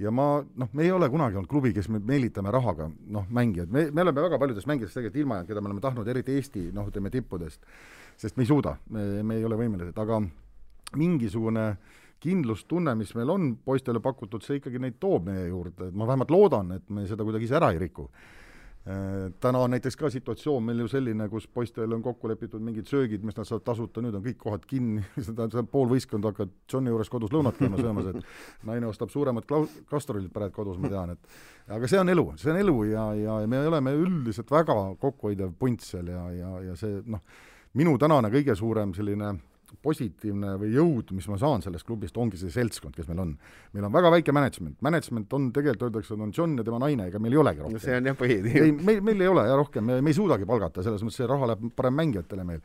[0.00, 3.72] ja ma noh, me ei ole kunagi olnud klubi, kes me meelitame rahaga noh, mängijaid,
[3.72, 6.66] me, me oleme väga paljudest mängijatest tegelikult ilma jäänud, keda me oleme tahtnud, eriti Eesti
[6.76, 7.60] noh, ütleme tippudest,
[8.20, 10.22] sest me ei suuda, me, me ei ole võimelised, aga
[10.96, 11.66] mingisugune
[12.20, 16.32] kindlustunne, mis meil on poistele pakutud, see ikkagi neid toob meie juurde, et ma vähemalt
[16.32, 18.08] loodan, et me seda kuidagi ise ära ei riku
[19.40, 23.24] täna on näiteks ka situatsioon meil ju selline, kus poistel on kokku lepitud mingid söögid,
[23.26, 26.92] mis nad saavad tasuta, nüüd on kõik kohad kinni, seda, seda pool võistkonda hakkavad Johni
[26.92, 31.12] juures kodus lõunat käima söömas, et naine ostab suuremat klau-, kastrolit praegu kodus, ma tean,
[31.12, 35.52] et aga see on elu, see on elu ja, ja me oleme üldiselt väga kokkuhoidev
[35.60, 37.20] punt seal ja, ja, ja see noh,
[37.76, 39.34] minu tänane kõige suurem selline
[39.82, 43.34] positiivne või jõud, mis ma saan sellest klubist, ongi see seltskond, kes meil on.
[43.76, 47.20] meil on väga väike management, management on tegelikult öeldakse, on John ja tema naine, ega
[47.22, 47.82] meil ei olegi rohkem no.
[47.82, 48.64] see on jah põhiline.
[48.64, 51.52] ei, meil, meil ei ole jah rohkem, me, ei suudagi palgata, selles mõttes see raha
[51.52, 52.64] läheb parem mängijatele meil.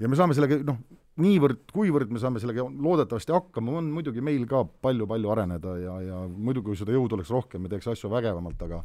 [0.00, 0.80] ja me saame sellega noh,
[1.20, 6.20] niivõrd, kuivõrd me saame sellega loodetavasti hakkama, on muidugi meil ka palju-palju areneda ja, ja
[6.28, 8.82] muidugi, kui seda jõudu oleks rohkem, me teeks asju vägevamalt, aga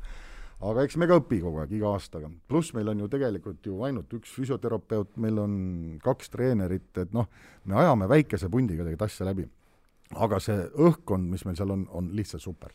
[0.62, 2.30] aga eks me ka õpi kogu aeg, iga aastaga.
[2.48, 5.56] pluss meil on ju tegelikult ju ainult üks füsioterapeut, meil on
[6.04, 7.28] kaks treenerit, et noh,
[7.66, 9.50] me ajame väikese pundiga tegelikult asja läbi.
[10.16, 12.72] aga see õhkkond, mis meil seal on, on lihtsalt super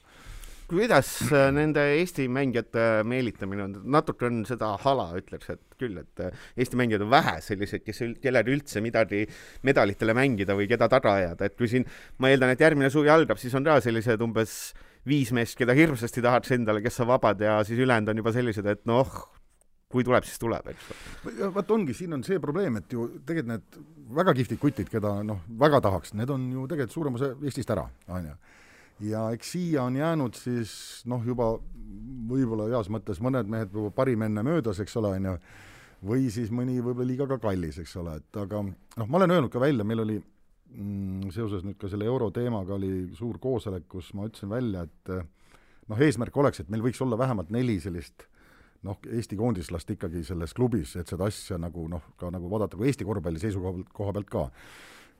[0.71, 6.23] kuidas äh, nende Eesti mängijate meelitamine on, natuke on seda hala, ütleks, et küll, et
[6.23, 9.25] äh, Eesti mängijad on vähe sellised, kes, kellel üldse midagi
[9.66, 11.87] medalitele mängida või keda taga ajada, et kui siin,
[12.23, 14.55] ma eeldan, et järgmine suvi algab, siis on ka sellised umbes
[15.08, 18.66] viis meest, keda hirmsasti tahaks endale, kes on vabad ja siis ülejäänud on juba sellised,
[18.68, 19.10] et noh,
[19.90, 20.90] kui tuleb, siis tuleb, eks.
[21.54, 23.80] vot ongi, siin on see probleem, et ju tegelikult need
[24.20, 27.88] väga kihvtid kutid, keda noh, väga tahaks, need on ju tegelikult suurem osa Eestist ära,
[28.12, 28.36] on ju
[29.00, 30.72] ja eks siia on jäänud siis
[31.08, 31.54] noh, juba
[32.30, 35.36] võib-olla heas mõttes mõned mehed juba parim enne möödas, eks ole, on ju,
[36.10, 39.52] või siis mõni võib-olla liiga ka kallis, eks ole, et aga noh, ma olen öelnud
[39.52, 40.18] ka välja, meil oli
[41.35, 45.14] seoses nüüd ka selle euro teemaga oli suur koosolek, kus ma ütlesin välja, et
[45.90, 48.26] noh, eesmärk oleks, et meil võiks olla vähemalt neli sellist
[48.87, 52.88] noh, Eesti koondislast ikkagi selles klubis, et seda asja nagu noh, ka nagu vaadata kui
[52.88, 54.46] Eesti korvpalli seisukoha koha pealt ka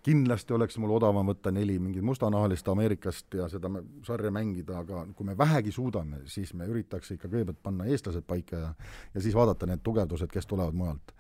[0.07, 3.69] kindlasti oleks mul odavam võtta neli mingit mustanahalist Ameerikast ja seda
[4.07, 8.57] sarja mängida, aga kui me vähegi suudame, siis me üritaks ikka kõigepealt panna eestlased paika
[8.57, 8.71] ja
[9.15, 11.13] ja siis vaadata need tugevdused, kes tulevad mujalt.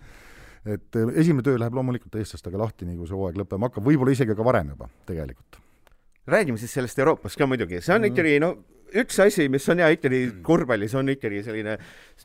[0.66, 4.16] Et eh, esimene töö läheb loomulikult eestlastega lahti, nii kui see hooaeg lõppema hakkab, võib-olla
[4.16, 5.60] isegi ka varem juba tegelikult.
[6.30, 8.12] räägime siis sellest Euroopast ka muidugi, see on mm.
[8.12, 8.54] ikkagi no
[8.96, 10.42] üks asi, mis on hea ikkagi mm.
[10.46, 11.76] korvpallis, on ikkagi selline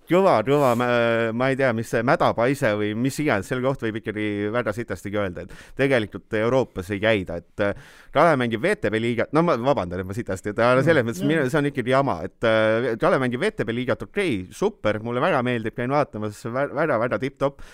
[0.09, 4.27] kõva, kõva, ma ei tea, mis see mädapaise või mis iganes, selle kohta võib ikkagi
[4.53, 9.45] väga sitastigi öelda, et tegelikult Euroopas ei käida, et äh, Kalev mängib VTB liigat, no
[9.45, 11.49] ma vabandan, et ma sitasti, et aga selles mõttes mm.
[11.51, 15.43] see on ikkagi jama, et äh, Kalev mängib VTB liigat, okei okay,, super, mulle väga
[15.45, 17.67] meeldib, käin vaatamas, väga-väga tipp-topp.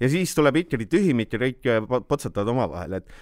[0.00, 3.16] Ja siis tuleb ikkagi tühimik ja kõik äh, potsatavad omavahel, et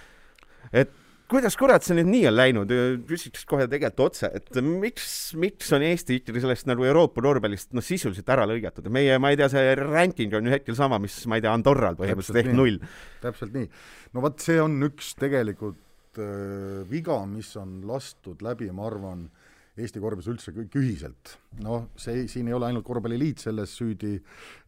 [0.73, 0.99] et
[1.33, 2.73] kuidas kurat see nüüd nii on läinud,
[3.09, 5.07] küsiks kohe tegelikult otse, et miks,
[5.39, 9.39] miks on Eesti ikkagi sellest nagu Euroopa korvpallist noh, sisuliselt ära lõigatud, meie, ma ei
[9.39, 12.77] tea, see ranking on ju hetkel sama, mis ma ei tea, Andorral põhimõtteliselt ehk null.
[13.23, 13.69] täpselt nii.
[14.13, 19.25] no vot, see on üks tegelikult äh, viga, mis on lastud läbi, ma arvan,
[19.73, 21.37] Eesti korvpallis üldse kõik ühiselt.
[21.65, 24.19] noh, see, siin ei ole ainult korvpalliliit selles süüdi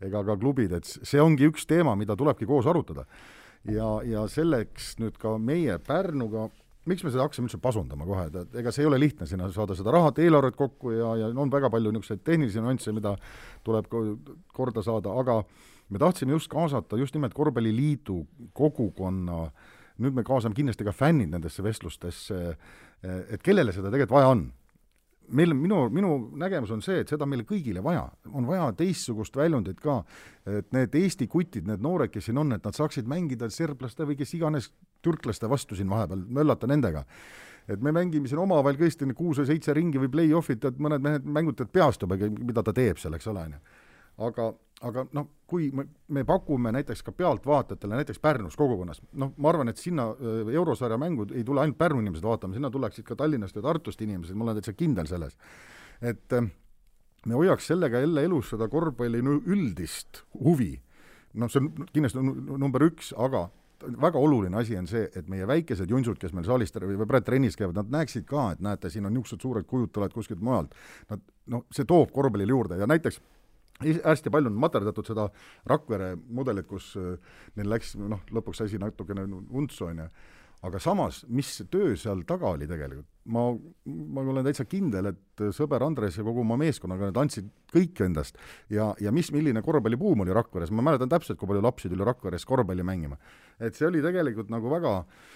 [0.01, 3.05] ega ka klubid, et see ongi üks teema, mida tulebki koos arutada.
[3.69, 6.49] Ja, ja selleks nüüd ka meie Pärnuga
[6.89, 9.77] miks me seda hakkasime üldse pasundama kohe, et ega see ei ole lihtne sinna saada
[9.77, 13.15] seda raha, eelarvet kokku ja, ja on väga palju niisuguseid tehnilisi nüansse, mida
[13.65, 13.89] tuleb
[14.53, 15.39] korda saada, aga
[15.89, 18.19] me tahtsime just kaasata just nimelt Korvpalliliidu
[18.57, 19.47] kogukonna,
[20.01, 22.41] nüüd me kaasame kindlasti ka fännid nendesse vestlustesse,
[23.01, 24.45] et kellele seda tegelikult vaja on
[25.29, 29.79] meil, minu, minu nägemus on see, et seda meile kõigile vaja, on vaja teistsugust väljundit
[29.83, 29.99] ka,
[30.49, 34.17] et need Eesti kutid, need noored, kes siin on, et nad saaksid mängida serblaste või
[34.19, 34.71] kes iganes
[35.05, 37.05] türklaste vastu siin vahepeal, möllata nendega.
[37.67, 41.25] et me mängime siin omavahel tõesti kuus või seitse ringi või play-off'id, et mõned mehed
[41.25, 43.84] mängutavad peast juba, mida ta teeb seal, eks ole, on ju.
[44.17, 44.53] Aga
[44.85, 49.71] aga noh, kui me, me pakume näiteks ka pealtvaatajatele, näiteks Pärnus kogukonnas, noh, ma arvan,
[49.71, 53.55] et sinna äh, eurosarja mängud ei tule ainult Pärnu inimesed vaatama, sinna tuleksid ka Tallinnast
[53.55, 55.37] ja Tartust inimesed, ma olen täitsa kindel selles.
[56.01, 56.49] et äh,
[57.25, 60.73] me hoiaks sellega jälle elus seda korvpalli üldist huvi,
[61.33, 62.25] noh, see on kindlasti
[62.57, 63.47] number üks, aga
[64.01, 67.57] väga oluline asi on see, et meie väikesed junsud, kes meil saalis või praegu trennis
[67.59, 70.75] käivad, nad näeksid ka, et näete, siin on niisugused suured kujud tulevad kuskilt mujalt.
[71.11, 73.19] Nad, noh, see toob korvpallile juurde ja näiteks
[73.81, 75.27] hästi palju on materdatud seda
[75.67, 77.19] Rakvere mudelit, kus äh,
[77.59, 80.07] neil läks noh, lõpuks asi natukene untsu, on ju,
[80.65, 83.45] aga samas, mis töö seal taga oli tegelikult, ma,
[83.85, 88.39] ma olen täitsa kindel, et sõber Andres ja kogu oma meeskonnaga, nad andsid kõik endast.
[88.71, 92.47] Ja, ja mis, milline korvpallibuum oli Rakveres, ma mäletan täpselt, kui palju lapsi tuli Rakveres
[92.47, 93.19] korvpalli mängima.
[93.59, 95.35] et see oli tegelikult nagu väga äh,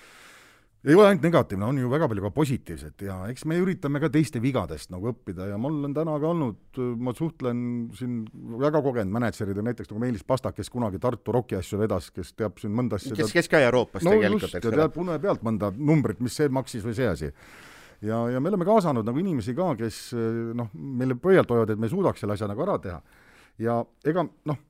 [0.87, 4.09] ei ole ainult negatiivne, on ju väga palju ka positiivset ja eks me üritame ka
[4.13, 7.63] teiste vigadest nagu õppida ja mul on täna ka olnud, ma suhtlen
[7.97, 8.21] siin
[8.61, 12.61] väga kogenud mänedžerid, näiteks nagu Meelis Pastak, kes kunagi Tartu Rocki asju vedas, kes teab
[12.63, 14.79] siin mõnda asja kes, kes ka Euroopas no, tegelikult, eks ole.
[14.79, 17.33] teab une pealt mõnda numbrit, mis see maksis või see asi.
[17.99, 20.01] ja, ja me oleme kaasanud nagu inimesi ka, kes
[20.55, 23.01] noh, meile pöialt hoiavad, et me suudaks selle asja nagu ära teha.
[23.59, 24.63] ja ega noh,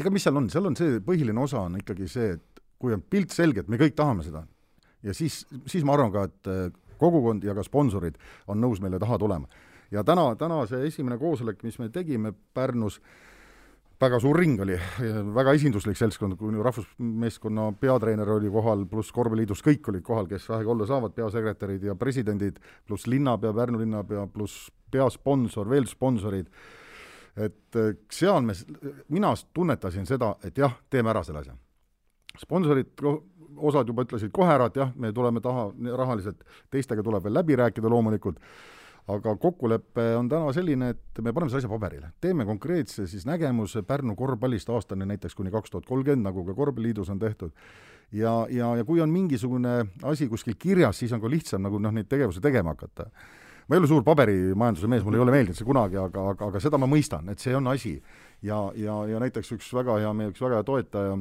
[0.00, 3.04] ega mis seal on, seal on see põhiline osa on ikkagi see, et kui on
[3.04, 4.46] pilt selge, et me kõik tahame seda,
[5.06, 6.66] ja siis, siis ma arvan ka, et äh,
[6.98, 8.18] kogukond ja ka sponsorid
[8.50, 9.48] on nõus meile taha tulema.
[9.90, 13.00] ja täna, täna see esimene koosolek, mis me tegime Pärnus,
[14.00, 14.76] väga suur ring oli,
[15.34, 20.72] väga esinduslik seltskond, kuni rahvusmeeskonna peatreener oli kohal, pluss korvpalliliidus kõik olid kohal, kes vähegi
[20.72, 26.50] olla saavad, peasekretärid ja presidendid, pluss linnapea, Pärnu linnapea, pluss peasponsor, veel sponsorid,
[27.36, 28.58] et äh, seal me,
[29.12, 31.56] mina tunnetasin seda, et jah, teeme ära selle asja.
[32.36, 32.90] sponsorid
[33.56, 37.56] osad juba ütlesid kohe ära, et jah, me tuleme taha rahaliselt, teistega tuleb veel läbi
[37.58, 38.40] rääkida loomulikult,
[39.12, 43.82] aga kokkulepe on täna selline, et me paneme selle asja paberile, teeme konkreetse siis nägemuse
[43.86, 47.54] Pärnu korvpallist aastani näiteks kuni kaks tuhat kolmkümmend, nagu ka Korvpalliliidus on tehtud,
[48.12, 51.94] ja, ja, ja kui on mingisugune asi kuskil kirjas, siis on ka lihtsam nagu noh,
[51.94, 53.10] neid tegevusi tegema hakata.
[53.66, 56.60] Ma ei ole suur paberimajanduse mees, mulle ei ole meeldinud see kunagi, aga, aga, aga
[56.62, 57.96] seda ma mõistan, et see on asi.
[58.42, 61.16] ja, ja, ja näiteks üks väga hea, meie üks väga hea toetaja,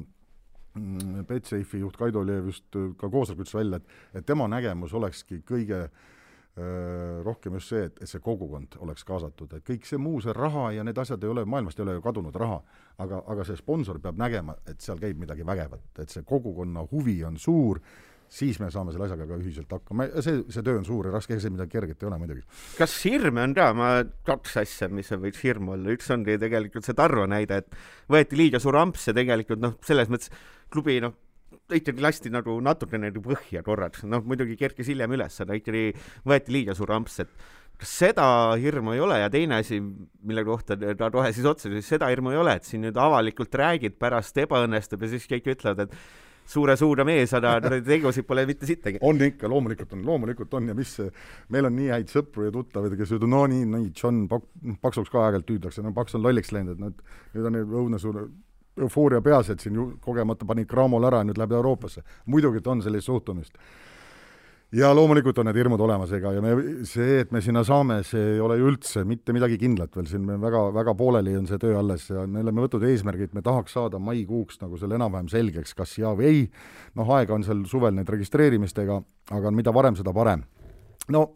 [0.76, 5.86] Betsafe'i juht Kaido Leev just ka koosolekul ütles välja, et, et tema nägemus olekski kõige
[5.86, 10.36] öö, rohkem just see, et, et see kogukond oleks kaasatud, et kõik see muu, see
[10.36, 12.60] raha ja need asjad ei ole, maailmast ei ole ju kadunud raha,
[13.04, 17.22] aga, aga see sponsor peab nägema, et seal käib midagi vägevat, et see kogukonna huvi
[17.28, 17.80] on suur
[18.32, 21.36] siis me saame selle asjaga ka ühiselt hakkama, see, see töö on suur ja raske,
[21.36, 22.46] ega see midagi kerget ei ole muidugi.
[22.78, 23.92] kas hirme on ka, ma,
[24.28, 27.78] kaks asja, mis võiks hirm olla, üks ongi tegelikult see Tarvo näide, et
[28.12, 30.34] võeti liiga suur amps ja tegelikult noh, selles mõttes
[30.74, 31.16] klubi noh,
[31.74, 35.92] ikkagi lasti nagu natukene nagu põhja korraks, noh muidugi kerkis hiljem üles, aga ikkagi
[36.28, 37.32] võeti liiga suur amps, et
[37.80, 38.26] kas seda
[38.60, 39.18] hirmu ei ole?
[39.20, 42.86] Ja teine asi, mille kohta ta kohe siis küsis, seda hirmu ei ole, et siin
[42.86, 45.98] nüüd avalikult räägid, pärast ebaõnnestub ja siis kõik ütlevad, et
[46.46, 47.58] suure suure mees, aga
[47.92, 49.02] tegusid pole mitte sittagi.
[49.02, 50.96] on ikka, loomulikult on, loomulikult on ja mis,
[51.54, 54.50] meil on nii häid sõpru ja tuttavaid, kes ütlevad, no nii, nii, John Pak-,
[54.82, 57.02] Paksuks ka aeg-ajalt tüüdakse, no Paks on lolliks läinud, et nüüd,
[57.36, 58.28] nüüd on õudne suur
[58.86, 62.04] eufooria peas, et siin ju kogemata pani Cramol ära ja nüüd läheb Euroopasse.
[62.26, 63.58] muidugi, et on sellist suhtumist
[64.76, 66.54] ja loomulikult on need hirmud olemas, ega ja me,
[66.88, 70.26] see, et me sinna saame, see ei ole ju üldse mitte midagi kindlat veel, siin
[70.28, 73.44] me väga, väga pooleli on see töö alles ja me oleme võtnud eesmärgi, et me
[73.46, 76.44] tahaks saada maikuuks nagu selle enam-vähem selgeks, kas jaa või ei,
[77.00, 79.00] noh, aega on seal suvel need registreerimistega,
[79.38, 80.44] aga mida varem, seda parem.
[81.14, 81.28] no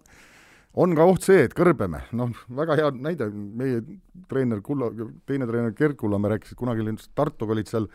[0.79, 3.81] on ka oht see, et kõrbeme, noh, väga hea näide, meie
[4.29, 4.91] treener Kulla,
[5.29, 7.87] teine treener Gerd Kullamäe rääkis, et kunagi Tartuga olid seal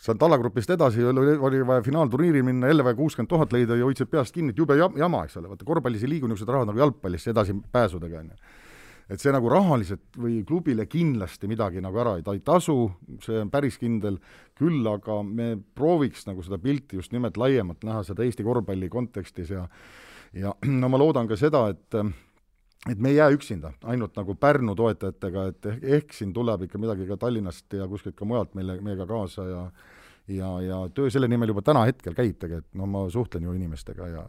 [0.00, 4.34] sealt alagrupist edasi oli, vaja finaalturniiri minna, jälle vaja kuuskümmend tuhat leida ja hoidsid peast
[4.34, 8.18] kinni, et jube jama, eks ole, vaata korvpallis ei liigu niisugused rahad nagu jalgpallis edasipääsudega,
[8.24, 8.52] on ju.
[9.12, 12.76] et see nagu rahaliselt või klubile kindlasti midagi nagu ära ei, ta ei tasu,
[13.22, 14.18] see on päris kindel,
[14.58, 19.52] küll aga me prooviks nagu seda pilti just nimelt laiemalt näha, seda Eesti korvpalli kontekstis
[19.52, 19.66] ja
[20.32, 21.98] ja no ma loodan ka seda, et
[22.90, 26.80] et me ei jää üksinda, ainult nagu Pärnu toetajatega, et ehk, ehk siin tuleb ikka
[26.82, 29.66] midagi ka Tallinnast ja kuskilt ka mujalt meile, meiega kaasa ja
[30.28, 34.08] ja, ja töö selle nimel juba täna hetkel käib tegelikult, no ma suhtlen ju inimestega
[34.08, 34.26] ja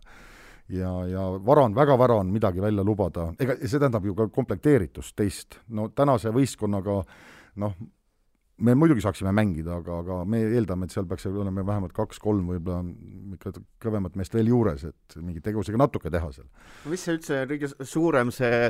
[0.70, 4.28] ja, ja vara on, väga vara on midagi välja lubada, ega see tähendab ju ka
[4.32, 7.02] komplekteeritust teist, no tänase võistkonnaga
[7.62, 7.76] noh,
[8.64, 12.84] me muidugi saaksime mängida, aga, aga me eeldame, et seal peaks olema vähemalt kaks-kolm võib-olla
[13.36, 16.48] ikka kõvemat meest veel juures, et mingeid tegevusi ka natuke teha seal.
[16.92, 18.70] mis see üldse kõige suurem see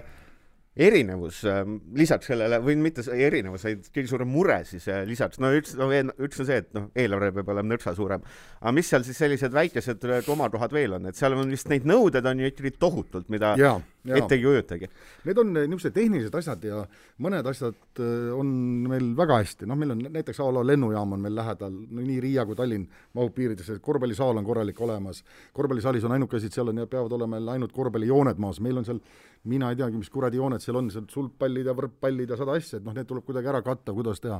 [0.73, 5.51] erinevus ähm, lisaks sellele või mitte erinevus, vaid kõige suurem mure siis äh, lisaks, no
[5.53, 8.23] üks, no üks on see, et noh, eelarve peab olema nõrksa suurem.
[8.59, 12.25] aga mis seal siis sellised väikesed komakohad veel on, et seal on vist neid nõuded
[12.25, 14.17] on ju ikkagi tohutult, mida ja, ja.
[14.17, 14.89] ette ei kujutagi.
[15.27, 16.79] Need on äh, niisugused tehnilised asjad ja
[17.21, 18.49] mõned asjad äh, on
[18.89, 22.17] meil väga hästi, noh, meil on näiteks a la lennujaam on meil lähedal, no nii
[22.23, 25.21] Riia kui Tallinn mahub piiridesse, korvpallisaal on korralik olemas,
[25.53, 29.03] korvpallisaalis on ainuke asi, et seal on peavad olema ainult korvpallijooned maas, meil on seal
[29.49, 32.79] mina ei teagi, mis kuradi jooned seal on, seal sulgpallid ja võrkpallid ja sada asja,
[32.79, 34.37] et noh, need tuleb kuidagi ära katta, kuidas teha.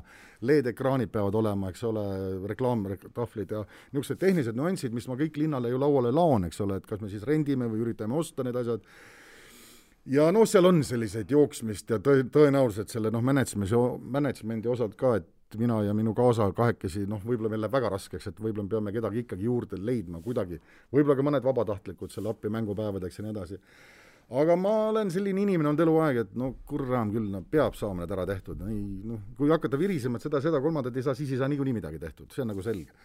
[0.47, 2.03] LED-ekraanid peavad olema, eks ole,
[2.51, 6.87] reklaamtahvlid ja niisugused tehnilised nüansid, mis ma kõik linnale ju lauale laon, eks ole, et
[6.87, 8.85] kas me siis rendime või üritame osta need asjad.
[10.13, 13.79] Ja noh, seal on selliseid jooksmist ja tõe, tõenäoliselt selle noh, management'i,
[14.15, 18.31] management'i osad ka, et mina ja minu kaasa kahekesi, noh, võib-olla meil läheb väga raskeks,
[18.31, 20.57] et võib-olla me peame kedagi ikkagi juurde leidma kuidagi,
[20.95, 23.59] võib-olla ka mõned vabatahtlikud selle appi mängupäevadeks ja nii edasi
[24.41, 28.13] aga ma olen selline inimene olnud eluaeg, et no kuram küll, no peab saama need
[28.15, 31.41] ära tehtud, ei noh, kui hakata virisema, et seda, seda, kolmandat ei saa, siis ei
[31.41, 32.95] saa niikuinii midagi tehtud, see on nagu selge.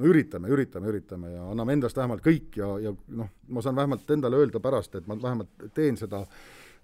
[0.00, 4.10] no üritame, üritame, üritame ja anname endast vähemalt kõik ja, ja noh, ma saan vähemalt
[4.10, 6.24] endale öelda pärast, et ma vähemalt teen seda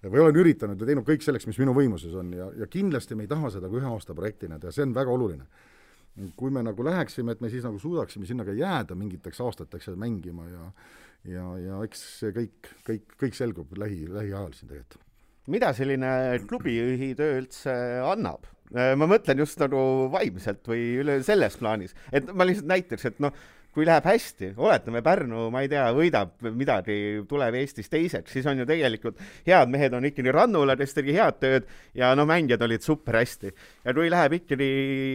[0.03, 3.25] või olen üritanud ja teinud kõik selleks, mis minu võimuses on ja, ja kindlasti me
[3.25, 5.49] ei taha seda kui ühe aasta projektina teha, see on väga oluline.
[6.35, 10.47] kui me nagu läheksime, et me siis nagu suudaksime sinna ka jääda mingiteks aastateks mängima
[10.49, 10.71] ja
[11.27, 15.03] ja, ja eks see kõik, kõik, kõik selgub lähi, lähiajal siin tegelikult.
[15.49, 16.13] mida selline
[16.47, 18.47] klubijuhi töö üldse annab?
[18.69, 19.79] ma mõtlen just nagu
[20.13, 23.33] vaimselt või üle selles plaanis, et ma lihtsalt näiteks, et noh,
[23.73, 26.95] kui läheb hästi, oletame Pärnu, ma ei tea, võidab midagi,
[27.29, 31.37] tuleb Eestis teiseks, siis on ju tegelikult head mehed on ikkagi rannul, kes tegi head
[31.41, 33.53] tööd ja no mängijad olid super hästi.
[33.85, 34.71] ja kui läheb ikkagi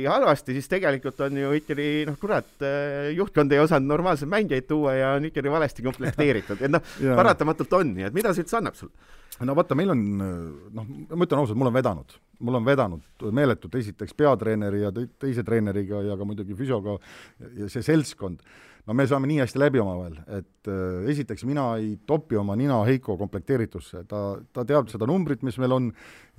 [0.06, 4.94] halvasti, siis tegelikult on ju ikkagi noh, kurat, eh, juhtkond ei osanud normaalseid mängijaid tuua
[4.94, 8.78] ja on ikkagi valesti komplekteeritud, et noh, paratamatult on nii, et mida see üldse annab
[8.78, 8.94] sulle?
[9.42, 12.14] No vaata, meil on noh, ma ütlen ausalt, mul on vedanud,
[12.44, 16.98] mul on vedanud meeletult, esiteks peatreeneri ja teise treeneriga ja ka muidugi füsioga
[17.58, 18.44] ja see seltskond,
[18.86, 22.78] no me saame nii hästi läbi omavahel, et äh, esiteks mina ei topi oma nina
[22.86, 24.22] Heiko komplekteeritusse, ta,
[24.54, 25.90] ta teab seda numbrit, mis meil on,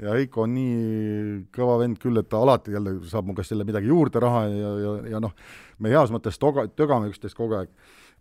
[0.01, 3.67] ja Heiko on nii kõva vend küll, et ta alati jälle saab mu käest jälle
[3.67, 5.35] midagi juurde raha ja, ja, ja noh,
[5.83, 7.73] me heas mõttes toga, tögame üksteist kogu aeg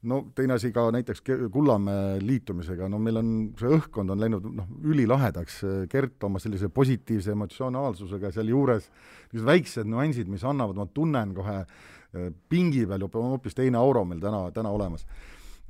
[0.08, 4.70] no teine asi ka näiteks Kullamäe liitumisega, no meil on, see õhkkond on läinud noh,
[4.92, 8.90] ülilahedaks, Gert oma sellise positiivse emotsionaalsusega sealjuures,
[9.32, 14.04] niisugused väiksed nüansid, mis annavad, ma tunnen kohe eh, pingi peal juba hoopis teine auro
[14.08, 15.06] meil täna, täna olemas.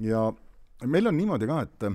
[0.03, 0.26] ja
[0.91, 1.89] meil on niimoodi ka, et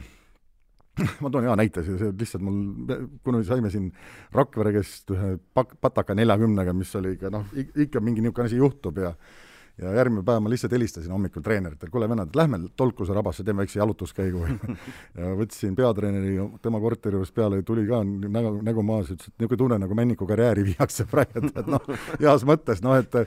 [1.23, 3.91] ma toon hea näite, see lihtsalt mul, kuna saime siin
[4.35, 8.99] Rakvere käest ühe pak-, pataka neljakümnega, mis oli ikka noh, ikka mingi niisugune asi juhtub
[9.03, 9.13] ja
[9.81, 13.79] ja järgmine päev ma lihtsalt helistasin hommikul treeneritele, kuule vennad, lähme Tolkuse rabasse, teeme väikse
[13.79, 14.43] jalutuskäigu
[15.19, 19.61] ja võtsin peatreeneri tema korteri juures peale tuli ka nägu, nägu maas, ütles, et niisugune
[19.63, 21.87] tunne, nagu Männiku karjääri viiakse praegu, et, noh,
[22.19, 23.17] heas mõttes, noh et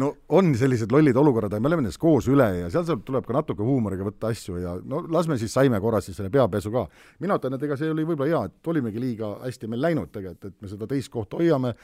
[0.00, 3.38] no on sellised lollid olukorrad, aga me oleme nendest koos üle ja seal tuleb ka
[3.38, 6.86] natuke huumoriga võtta asju ja no las me siis saime korra siis selle peapesu ka.
[7.24, 10.52] mina ütlen, et ega see oli võib-olla hea, et olimegi liiga hästi meil läinud tegelikult,
[10.52, 11.74] et me seda teist kohta hoiame,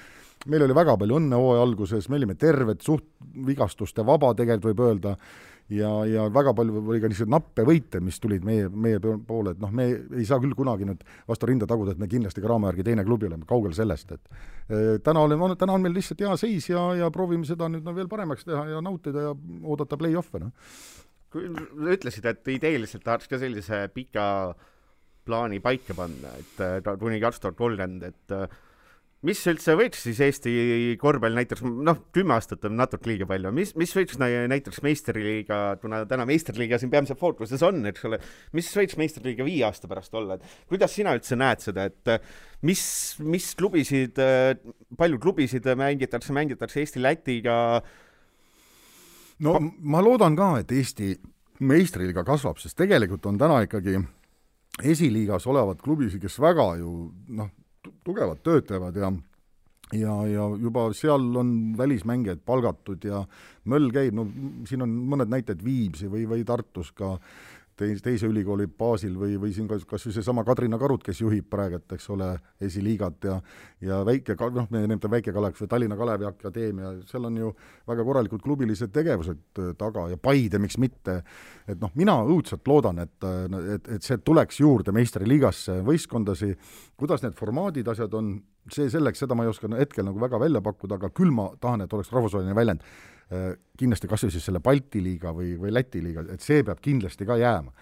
[0.46, 3.06] meil oli väga palju õnne hooaja alguses, me olime terved, suht
[3.46, 5.14] vigastuste vaba tegelikult võib öelda,
[5.68, 9.62] ja, ja väga palju oli ka niisuguseid nappe võite, mis tulid meie, meie poole, et
[9.62, 12.86] noh, me ei saa küll kunagi nüüd vastu rinda taguda, et me kindlasti Graamo järgi
[12.88, 14.30] teine klubi oleme, kaugel sellest, et
[14.68, 17.94] e, täna oleme, täna on meil lihtsalt hea seis ja, ja proovime seda nüüd no
[17.96, 20.54] veel paremaks teha ja nautida ja oodata play-off'e, noh.
[21.92, 24.54] ütlesid, et ideeliselt tahaks ka sellise pika
[25.28, 28.58] plaani paika panna, et kuni kaks tuhat kolmkümmend, et
[29.26, 30.52] mis üldse võiks siis Eesti
[31.00, 36.04] korvpall näiteks, noh, kümme aastat on natuke liiga palju, mis, mis võiks näiteks meistriliiga, kuna
[36.10, 38.20] täna meistriliiga siin peamiselt fookuses on, eks ole,
[38.54, 42.12] mis võiks meistriliiga viie aasta pärast olla, et kuidas sina üldse näed seda, et
[42.68, 42.82] mis,
[43.24, 44.22] mis klubisid,
[44.98, 47.58] palju klubisid mängitakse, mängitakse Eesti-Lätiga?
[49.42, 51.16] no ma loodan ka, et Eesti
[51.66, 53.98] meistriliiga kasvab, sest tegelikult on täna ikkagi
[54.86, 56.92] esiliigas olevad klubisid, kes väga ju
[57.34, 57.50] noh,
[58.08, 59.12] tugevat tööd teevad ja
[59.96, 63.22] ja, ja juba seal on välismängijaid palgatud ja
[63.68, 64.26] möll käib, no
[64.68, 67.16] siin on mõned näited Viimsi või, või Tartus ka.
[67.16, 71.48] teis, teise ülikooli baasil või, või siin kas, kas või seesama Kadrina Karut, kes juhib
[71.50, 72.32] praegu, et eks ole,
[72.64, 73.38] esiliigat ja
[73.84, 77.50] ja väike, noh, me nimetame Väike Kalev või Tallinna Kalevi Akadeemia, seal on ju
[77.86, 81.20] väga korralikud klubilised tegevused äh, taga ja Paide, miks mitte,
[81.68, 86.54] et noh, mina õudselt loodan, et, äh, et, et see tuleks juurde meistriliigasse võistkondasi,
[86.98, 88.34] kuidas need formaadid, asjad on,
[88.72, 91.86] see selleks, seda ma ei oska hetkel nagu väga välja pakkuda, aga küll ma tahan,
[91.86, 92.84] et oleks rahvusvaheline väljend
[93.28, 97.26] kindlasti kas või siis selle Balti liiga või, või Läti liiga, et see peab kindlasti
[97.28, 97.72] ka jääma.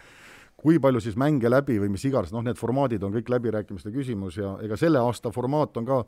[0.57, 4.39] kui palju siis mänge läbi või mis iganes, noh, need formaadid on kõik läbirääkimiste küsimus
[4.41, 5.99] ja ega selle aasta formaat on ka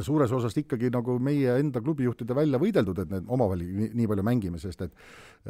[0.00, 4.24] suures osas ikkagi nagu meie enda klubijuhtide välja võideldud, et need omavahel nii, nii palju
[4.26, 4.94] mängime, sest et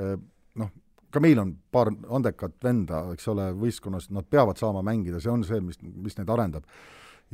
[0.00, 0.16] äh,
[0.56, 0.72] noh,
[1.14, 5.44] ka meil on paar andekat venda, eks ole, võistkonnas, nad peavad saama mängida, see on
[5.46, 6.66] see, mis, mis neid arendab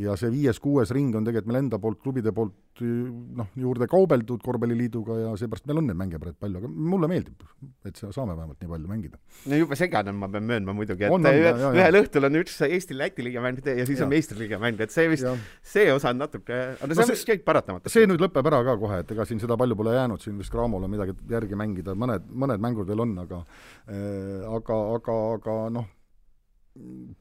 [0.01, 5.17] ja see viies-kuues ring on tegelikult meil enda poolt, klubide poolt noh, juurde kaubeldud Korvpalliliiduga
[5.19, 7.45] ja seepärast meil on neid mänge praegu palju, aga mulle meeldib,
[7.87, 9.21] et saame vähemalt nii palju mängida.
[9.53, 12.29] no jube segane on, ma pean möönma muidugi, et on, on, ühe, ja, ühel õhtul
[12.31, 14.07] on üks Eesti-Läti liiga mäng ja siis ja.
[14.07, 15.29] on meistriliiga mäng, et see vist,
[15.75, 17.93] see osa on natuke, aga see no on vist kõik paratamatu.
[17.93, 20.55] see nüüd lõpeb ära ka kohe, et ega siin seda palju pole jäänud, siin vist
[20.55, 25.97] Cramole midagi järgi mängida, mõned, mõned mängud veel on, aga äh, aga, aga, aga noh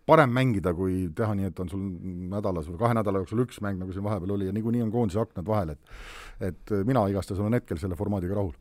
[0.06, 1.86] parem mängida, kui teha nii, et on sul
[2.32, 5.22] nädalas või kahe nädala jooksul üks mäng, nagu siin vahepeal oli, ja niikuinii on koondise
[5.24, 8.54] aknad vahel, et et mina igastahes olen hetkel selle formaadiga rahul.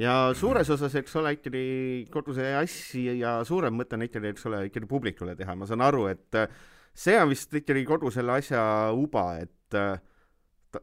[0.00, 1.62] ja suures osas, eks ole, ikkagi
[2.10, 5.84] kogu see assi ja suurem mõte on ikkagi, eks ole, ikkagi publikule teha, ma saan
[5.84, 6.40] aru, et
[6.94, 8.64] see on vist ikkagi kogu selle asja
[8.96, 9.54] uba, et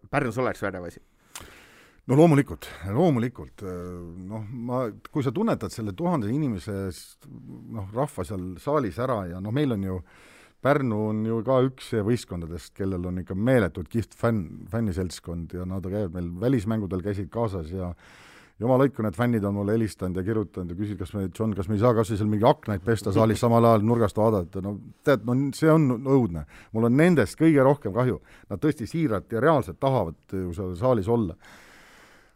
[0.09, 1.01] Pärnus oleks vägev asi
[2.05, 3.65] no loomulikult, loomulikult,
[4.29, 6.85] noh, ma, kui sa tunnetad selle tuhande inimese
[7.73, 9.99] noh, rahva seal saalis ära ja noh, meil on ju
[10.65, 15.85] Pärnu on ju ka üks võistkondadest, kellel on ikka meeletult kihvt fänn, fänniseltskond ja nad
[15.85, 17.91] käivad meil välismängudel, käisid kaasas ja
[18.57, 21.69] jumala õiku, need fännid on mulle helistanud ja kirjutanud ja küsinud, kas me, John, kas
[21.69, 24.73] me ei saa kas või seal mingi aknaid pesta saalis samal ajal nurgast vaadata, no
[25.05, 26.47] tead, no see on õudne.
[26.73, 28.17] mul on nendest kõige rohkem kahju.
[28.49, 31.37] Nad tõesti siiralt ja reaalselt tahavad ju seal saalis olla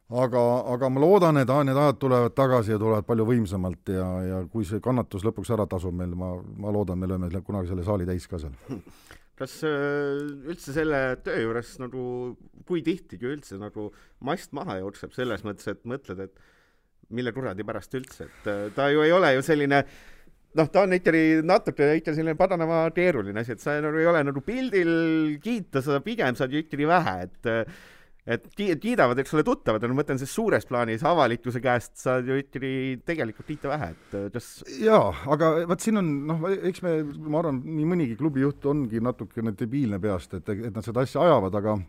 [0.09, 0.43] aga,
[0.73, 4.65] aga ma loodan, et need ajad tulevad tagasi ja tulevad palju võimsamalt ja, ja kui
[4.65, 8.27] see kannatus lõpuks ära tasub meil, ma, ma loodan, me lööme kunagi selle saali täis
[8.29, 8.55] ka seal.
[9.39, 12.03] kas äh, üldse selle töö juures nagu,
[12.67, 13.89] kui tihtigi üldse nagu
[14.25, 18.89] mast maha jookseb selles mõttes, et mõtled, et mille kuradi pärast üldse, et äh, ta
[18.91, 19.83] ju ei ole ju selline
[20.57, 24.25] noh, ta on ikkagi natuke ikka selline padanema keeruline asi, et sa nagu ei ole
[24.25, 24.91] nagu pildil
[25.43, 27.53] kiita, sa pigem saad ju ikkagi vähe, et
[28.29, 32.71] et kiidavad, eks ole, tuttavad, ma mõtlen siis suures plaanis avalikkuse käest saad ju ikkagi
[33.07, 34.49] tegelikult kiita vähe, et kas
[34.79, 39.55] jaa, aga vot siin on noh, eks me, ma arvan, nii mõnigi klubijuht ongi natukene
[39.57, 41.79] debiilne peast, et, et nad seda asja ajavad, aga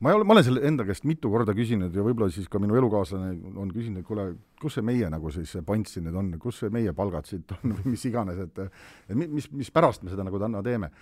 [0.00, 2.60] ma ei ole, ma olen selle enda käest mitu korda küsinud ja võib-olla siis ka
[2.62, 4.26] minu elukaaslane on küsinud, et kuule,
[4.60, 7.72] kus see meie nagu siis pants siin nüüd on, kus see meie palgad siit on
[7.78, 10.92] või mis iganes, et et mis, mis pärast me seda nagu täna teeme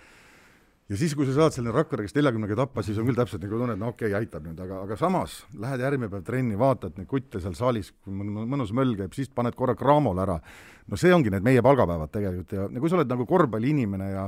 [0.89, 3.59] ja siis, kui sa saad selle Rakvere käest neljakümnega tappa, siis on küll täpselt nagu
[3.59, 6.99] tunne, et no okei okay,, aitab nüüd, aga, aga samas lähed järgmine päev trenni, vaatad
[6.99, 10.39] neid kutte seal saalis, mõnus möll käib, siis paned korra Cramole ära.
[10.85, 14.27] no see ongi need meie palgapäevad tegelikult ja, ja kui sa oled nagu korvpalliinimene ja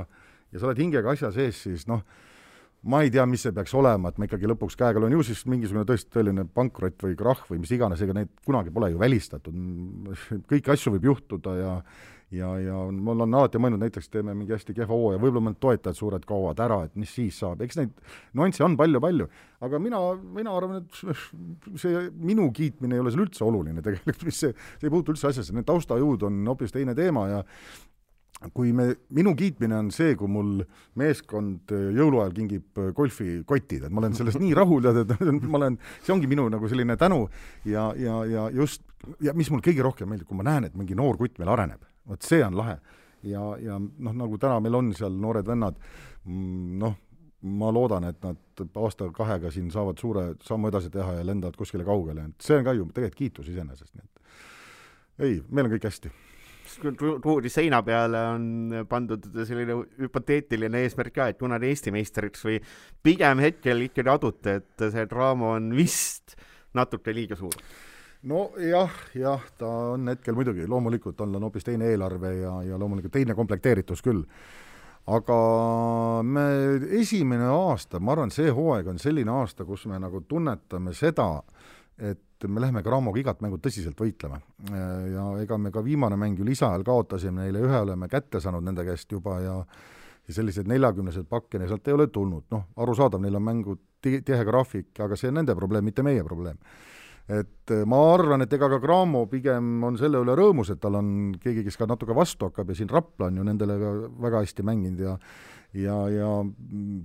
[0.52, 2.02] ja sa oled hingega asja sees, siis noh,
[2.88, 5.42] ma ei tea, mis see peaks olema, et ma ikkagi lõpuks käega löön, ju siis
[5.50, 9.58] mingisugune tõesti tõeline pankrot või krahh või mis iganes, ega neid kunagi pole ju välistatud,
[10.50, 11.74] kõiki asju võib juhtuda ja
[12.34, 15.98] ja, ja ma olen alati mõelnud, näiteks teeme mingi hästi kehva hooaja, võib-olla mõned toetajad
[15.98, 17.94] suured kaovad ära, et mis siis saab, eks neid
[18.36, 19.28] nüansse on palju-palju,
[19.64, 20.02] aga mina,
[20.36, 24.90] mina arvan, et see minu kiitmine ei ole seal üldse oluline tegelikult, mis see, see
[24.90, 27.44] ei puutu üldse asjasse, need taustajõud on hoopis teine teema ja
[28.54, 30.60] kui me, minu kiitmine on see, kui mul
[31.00, 35.16] meeskond jõuluajal kingib golfikotid, et ma olen sellest nii rahul ja et
[35.48, 37.24] ma olen, see ongi minu nagu selline tänu
[37.66, 38.84] ja, ja, ja just,
[39.24, 41.82] ja mis mul kõige rohkem meeldib, kui ma näen, et mingi noor kutt meil areneb
[42.08, 42.78] vot see on lahe.
[43.26, 45.78] ja, ja noh, nagu täna meil on seal noored vennad,
[46.24, 46.94] mm, noh,
[47.58, 52.28] ma loodan, et nad aasta-kahega siin saavad suure sammu edasi teha ja lendavad kuskile kaugele,
[52.30, 56.14] et see on ka ju tegelikult kiitus iseenesest, nii et ei, meil on kõik hästi.
[57.24, 62.58] Tuuri seina peale on pandud selline hüpoteetiline eesmärk ka, et kuna te Eesti meistriks või
[63.02, 66.36] pigem hetkel ikkagi adute, et see draama on vist
[66.76, 67.56] natuke liiga suur
[68.22, 73.14] nojah, jah, ta on hetkel muidugi, loomulikult tal on hoopis teine eelarve ja, ja loomulikult
[73.14, 74.24] teine komplekteeritus küll.
[75.08, 75.36] aga
[76.22, 76.42] me,
[77.00, 81.30] esimene aasta, ma arvan, see hooaeg on selline aasta, kus me nagu tunnetame seda,
[81.98, 84.40] et me läheme Gramoga igat mängu tõsiselt võitlema.
[85.14, 88.84] ja ega me ka viimane mäng ju lisaajal kaotasime neile, ühe oleme kätte saanud nende
[88.84, 89.62] käest juba ja
[90.28, 94.90] ja sellised neljakümnesed pakke sealt ei ole tulnud, noh, arusaadav, neil on mängu tihe graafik,
[95.00, 96.58] aga see on nende probleem, mitte meie probleem
[97.28, 100.96] et äh, ma arvan, et ega ka Cramo pigem on selle üle rõõmus, et tal
[100.96, 101.12] on
[101.42, 103.92] keegi, kes ka natuke vastu hakkab ja siin Rapla on ju nendele ka
[104.24, 105.16] väga hästi mänginud ja
[105.76, 106.30] ja, ja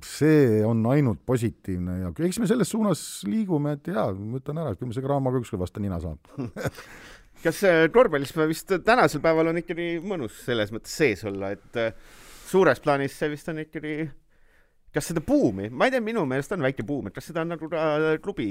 [0.08, 4.72] see on ainult positiivne ja eks me selles suunas liigume, et jaa, ma ütlen ära,
[4.72, 6.32] et küll me see Cramoga ükskord vastu nina saab.
[7.44, 7.60] Kas
[7.92, 11.92] korvpallis vist tänasel päeval on ikkagi mõnus selles mõttes sees olla, et äh,
[12.48, 13.98] suures plaanis see vist on ikkagi
[14.94, 17.54] kas seda buumi, ma ei tea, minu meelest on väike buum, et kas seda on
[17.56, 18.48] nagu ka klubi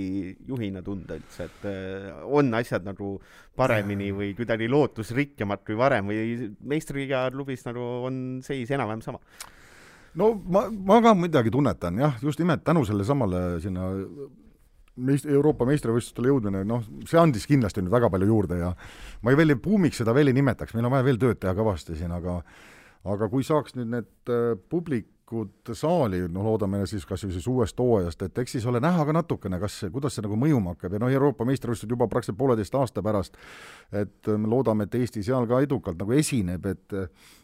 [0.49, 3.15] juhina tunda üldse, et äh, on asjad nagu
[3.59, 9.23] paremini või kuidagi lootusrikkamad kui varem või meistriliiga klubis nagu on seis enam-vähem sama?
[10.19, 13.89] no ma, ma ka midagi tunnetan jah, just nimelt tänu sellesamale sinna
[14.99, 18.75] meist-, Euroopa meistrivõistlustele jõudmine, noh, see andis kindlasti nüüd väga palju juurde ja
[19.23, 21.97] ma ei veel, buumiks seda veel ei nimetaks, meil on vaja veel tööd teha kõvasti
[21.99, 22.41] siin, aga
[23.13, 27.47] aga kui saaks nüüd need äh, publik tulekut saali, no loodame siis kas või siis
[27.49, 30.97] uuest hooajast, et eks siis ole näha ka natukene, kas, kuidas see nagu mõjuma hakkab
[30.97, 33.39] ja noh, Euroopa meistrivõistlused juba praktiliselt pooleteist aasta pärast,
[33.93, 37.01] et me loodame, et Eesti seal ka edukalt nagu esineb, et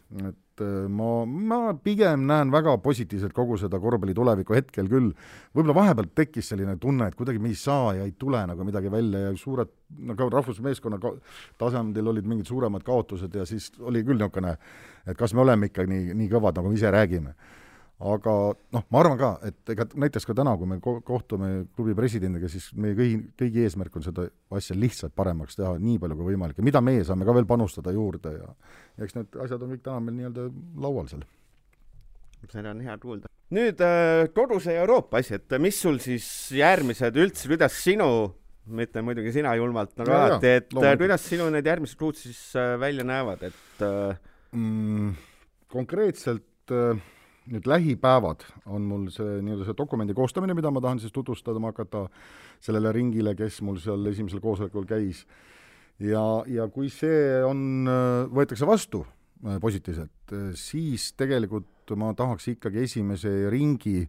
[0.09, 5.11] et ma, ma pigem näen väga positiivselt kogu seda korvpalli tulevikku hetkel küll.
[5.53, 8.89] võib-olla vahepeal tekkis selline tunne, et kuidagi me ei saa ja ei tule nagu midagi
[8.89, 9.69] välja ja suured,
[10.01, 10.97] no ka rahvusmeeskonna
[11.61, 14.57] tasandil olid mingid suuremad kaotused ja siis oli küll niisugune,
[15.05, 17.37] et kas me oleme ikka nii, nii kõvad, nagu me ise räägime
[17.99, 18.33] aga
[18.75, 22.47] noh, ma arvan ka, et ega näiteks ka täna, kui me ko kohtume klubi presidendiga,
[22.51, 26.61] siis meie kõigi, kõigi eesmärk on seda asja lihtsalt paremaks teha, nii palju kui võimalik
[26.61, 28.47] ja mida meie saame ka veel panustada juurde ja
[29.03, 30.47] eks need asjad on kõik täna meil nii-öelda
[30.85, 31.27] laual seal.
[32.47, 33.33] seda on hea kuulda.
[33.51, 36.25] nüüd äh, koduse Euroopa asi, et mis sul siis
[36.55, 38.09] järgmised üldse, kuidas sinu
[38.69, 41.03] ütlen muidugi sina julmalt nagu ja, alati, et äh, loomulikult.
[41.03, 44.19] kuidas sinu need järgmised kuud siis äh, välja näevad, et äh...
[44.55, 45.15] mm,
[45.67, 47.07] konkreetselt äh,
[47.49, 52.05] nüüd lähipäevad on mul see nii-öelda see dokumendi koostamine, mida ma tahan siis tutvustama hakata
[52.63, 55.25] sellele ringile, kes mul seal esimesel koosolekul käis.
[55.99, 57.89] ja, ja kui see on,
[58.31, 64.03] võetakse vastu äh, positiivselt, äh, siis tegelikult ma tahaks ikkagi esimese ringi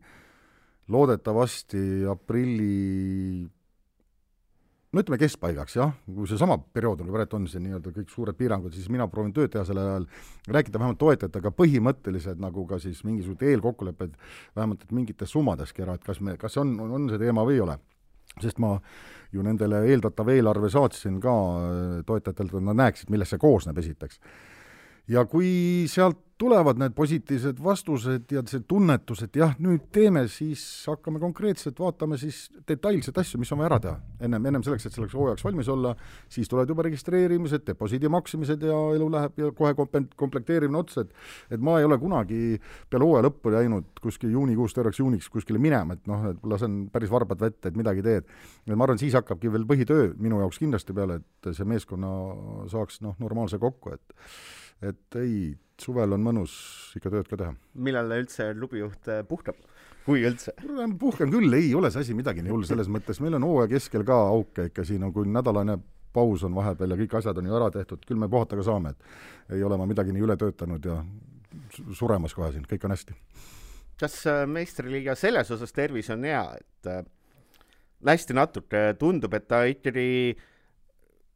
[0.91, 3.49] loodetavasti aprilli
[4.91, 8.74] no ütleme keskpaigaks jah, kui seesama periood, nagu praegu on see nii-öelda kõik suured piirangud,
[8.74, 10.07] siis mina proovin tööd teha sellel ajal,
[10.57, 14.16] rääkida vähemalt toetajatega põhimõttelised nagu ka siis mingisugused eelkokkulepped,
[14.59, 17.64] vähemalt et mingites summadaski ära, et kas me, kas on, on see teema või ei
[17.66, 17.78] ole.
[18.41, 18.76] sest ma
[19.32, 21.32] ju nendele eeldatava eelarve saatsin ka
[22.07, 24.20] toetajatelt, et nad näeksid, millest see koosneb esiteks.
[25.09, 30.62] ja kui sealt tulevad need positiivsed vastused ja see tunnetus, et jah, nüüd teeme, siis
[30.88, 33.97] hakkame konkreetselt, vaatame siis detailseid asju, mis on vaja ära teha.
[34.24, 35.93] ennem, ennem selleks, et selleks hooajaks valmis olla,
[36.32, 41.59] siis tulevad juba registreerimised, deposiidi maksmised ja elu läheb ja kohe komp-, komplekteerimine otsa, et
[41.59, 42.61] et ma ei ole kunagi
[42.91, 47.12] peale hooaja lõppu läinud kuskil juunikuust terveks juuniks kuskile minema, et noh, et lasen päris
[47.12, 48.24] varbad vette, et midagi teed.
[48.66, 52.14] et ma arvan, siis hakkabki veel põhitöö minu jaoks kindlasti peale, et see meeskonna
[52.72, 54.16] saaks noh, normaalse kokku, et
[54.83, 56.55] et ei, suvel on mõnus
[56.97, 57.55] ikka tööd ka teha.
[57.74, 59.59] millal üldse klubijuht äh, puhkab?
[60.07, 60.55] kui üldse?
[61.01, 64.05] puhkan küll, ei ole see asi midagi nii hull, selles mõttes meil on hooaja keskel
[64.09, 65.78] ka auke ikka siin on, kui nädalane
[66.12, 68.95] paus on vahepeal ja kõik asjad on ju ära tehtud, küll me puhata ka saame,
[68.95, 70.99] et ei ole ma midagi nii üle töötanud ja
[71.97, 73.16] suremas kohe siin, kõik on hästi.
[74.01, 77.05] kas äh, meistriliiga selles osas tervis on hea, et äh,
[78.09, 80.47] hästi natuke tundub, et ta ikkagi äh,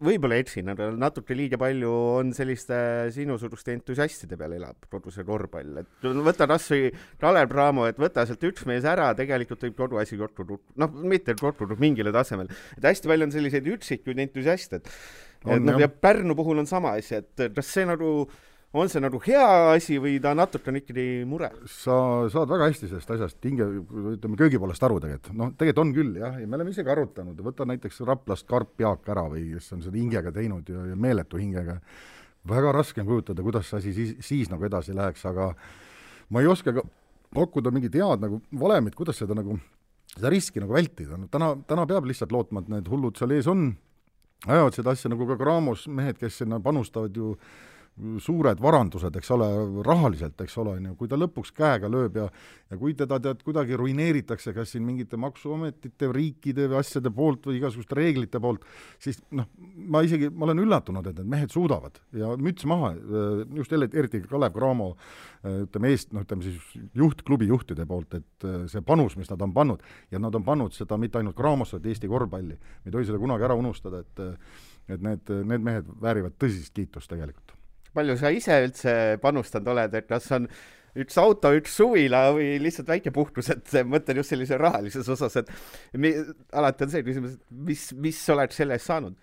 [0.05, 1.91] võib-olla eksin, aga natuke liiga palju
[2.21, 2.77] on selliste
[3.15, 8.67] sinusuguste entusiastide peal elab koduse korvpall, et võta kasvõi Kalev Cramo, et võta sealt üks
[8.71, 12.89] mees ära, tegelikult võib kogu asi kokku kukkuda, noh, mitte kokku kukkuda mingile tasemel, et
[12.89, 14.97] hästi palju on selliseid üksikuid entusiaste, et
[15.45, 19.03] et noh, ja Pärnu puhul on sama asi, et kas see nagu äh, on see
[19.03, 19.45] nagu hea
[19.75, 21.51] asi või ta natuke on ikkagi mure?
[21.71, 21.97] sa
[22.33, 23.67] saad väga hästi sellest asjast hinge,
[24.15, 27.39] ütleme köögi poolest aru tegelikult, noh, tegelikult on küll jah, ja me oleme isegi arutanud,
[27.47, 31.39] võta näiteks Raplast Karp Jaak ära või kes on seda hingega teinud ja, ja meeletu
[31.41, 31.79] hingega,
[32.51, 35.53] väga raske on kujutada, kuidas see asi siis, siis nagu edasi läheks, aga
[36.35, 36.85] ma ei oska ka
[37.35, 39.59] pakkuda mingit head nagu valemit, kuidas seda nagu,
[40.17, 43.47] seda riski nagu vältida, no täna, täna peab lihtsalt lootma, et need hullud seal ees
[43.51, 43.69] on,
[44.49, 47.37] ajavad seda asja nagu ka Graamos mehed, kes sinna panustavad ju
[48.19, 49.47] suured varandused, eks ole,
[49.87, 52.25] rahaliselt, eks ole, on ju, kui ta lõpuks käega lööb ja
[52.73, 57.61] ja kui teda tead kuidagi ruineeritakse, kas siin mingite maksuametite, riikide või asjade poolt või
[57.61, 58.65] igasuguste reeglite poolt,
[59.03, 62.95] siis noh, ma isegi, ma olen üllatunud, et need mehed suudavad ja müts maha,
[63.61, 64.91] just jälle, eriti Kalev Cramo
[65.45, 66.61] ütleme eest, noh, ütleme siis
[66.99, 70.75] juht, klubi juhtide poolt, et see panus, mis nad on pannud, ja nad on pannud
[70.75, 74.25] seda mitte ainult Cramosse, vaid Eesti korvpalli, me ei tohi seda kunagi ära unustada, et
[74.85, 77.55] et need, need mehed väärivad tõsist kiitust tegelikult
[77.95, 80.49] palju sa ise üldse panustanud oled, et kas on
[80.99, 85.51] üks auto, üks suvila või lihtsalt väike puhkus, et mõtlen just sellises rahalises osas, et
[85.99, 86.13] mi,
[86.55, 89.19] alati on see küsimus, et mis, mis oled selle eest saanud?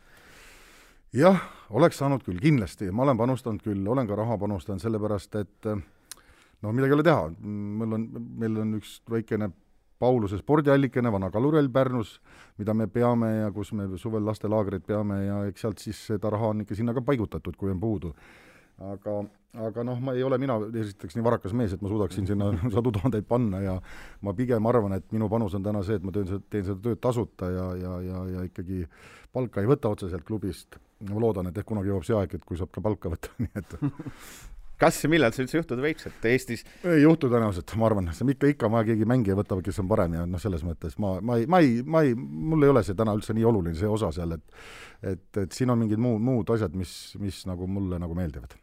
[1.16, 1.40] jah,
[1.76, 6.72] oleks saanud küll, kindlasti, ma olen panustanud küll, olen ka raha panustanud, sellepärast et no
[6.72, 7.26] midagi ei ole teha,
[7.82, 8.06] mul on,
[8.40, 9.52] meil on üks väikene
[10.02, 12.16] Pauluse spordiallikene, vana kalurell Pärnus,
[12.58, 16.56] mida me peame ja kus me suvel lastelaagreid peame ja eks sealt siis seda raha
[16.56, 18.16] on ikka sinna ka paigutatud, kui on puudu
[18.90, 19.16] aga,
[19.68, 22.94] aga noh, ma ei ole mina esiteks nii varakas mees, et ma suudaksin sinna sadu
[22.96, 23.80] tuhandeid panna ja
[24.26, 26.80] ma pigem arvan, et minu panus on täna see, et ma teen seda, teen seda
[26.86, 28.86] tööd tasuta ja, ja, ja, ja ikkagi
[29.34, 30.80] palka ei võta otseselt klubist.
[31.10, 33.54] ma loodan, et ehk kunagi jõuab see aeg, et kui saab ka palka võtta, nii
[33.58, 33.78] et
[34.82, 36.64] kas ja millal see üldse juhtuda võiks, et Eestis?
[36.86, 39.90] Ei juhtu tõenäoliselt, ma arvan, see on ikka, ikka vaja keegi mängija võtab, kes on
[39.90, 42.86] parem ja noh, selles mõttes ma, ma ei, ma ei, ma ei, mul ei ole
[42.86, 44.58] see täna üldse nii oluline, see osa seal, et
[45.02, 48.54] et, et siin on mingid muud, muud asjad, mis, mis nagu mulle nagu meeldivad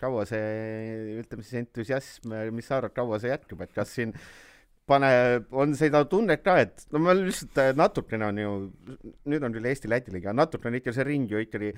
[0.00, 4.12] kaua see, ütleme siis entusiasm, mis sa arvad, kaua see jätkub, et kas siin
[4.86, 5.10] pane,
[5.56, 8.50] on seda tunnet ka, et no ma lihtsalt äh, natukene on ju,
[9.30, 11.72] nüüd on küll Eesti-Läti liiga, natukene ikka see ring ju ikkagi,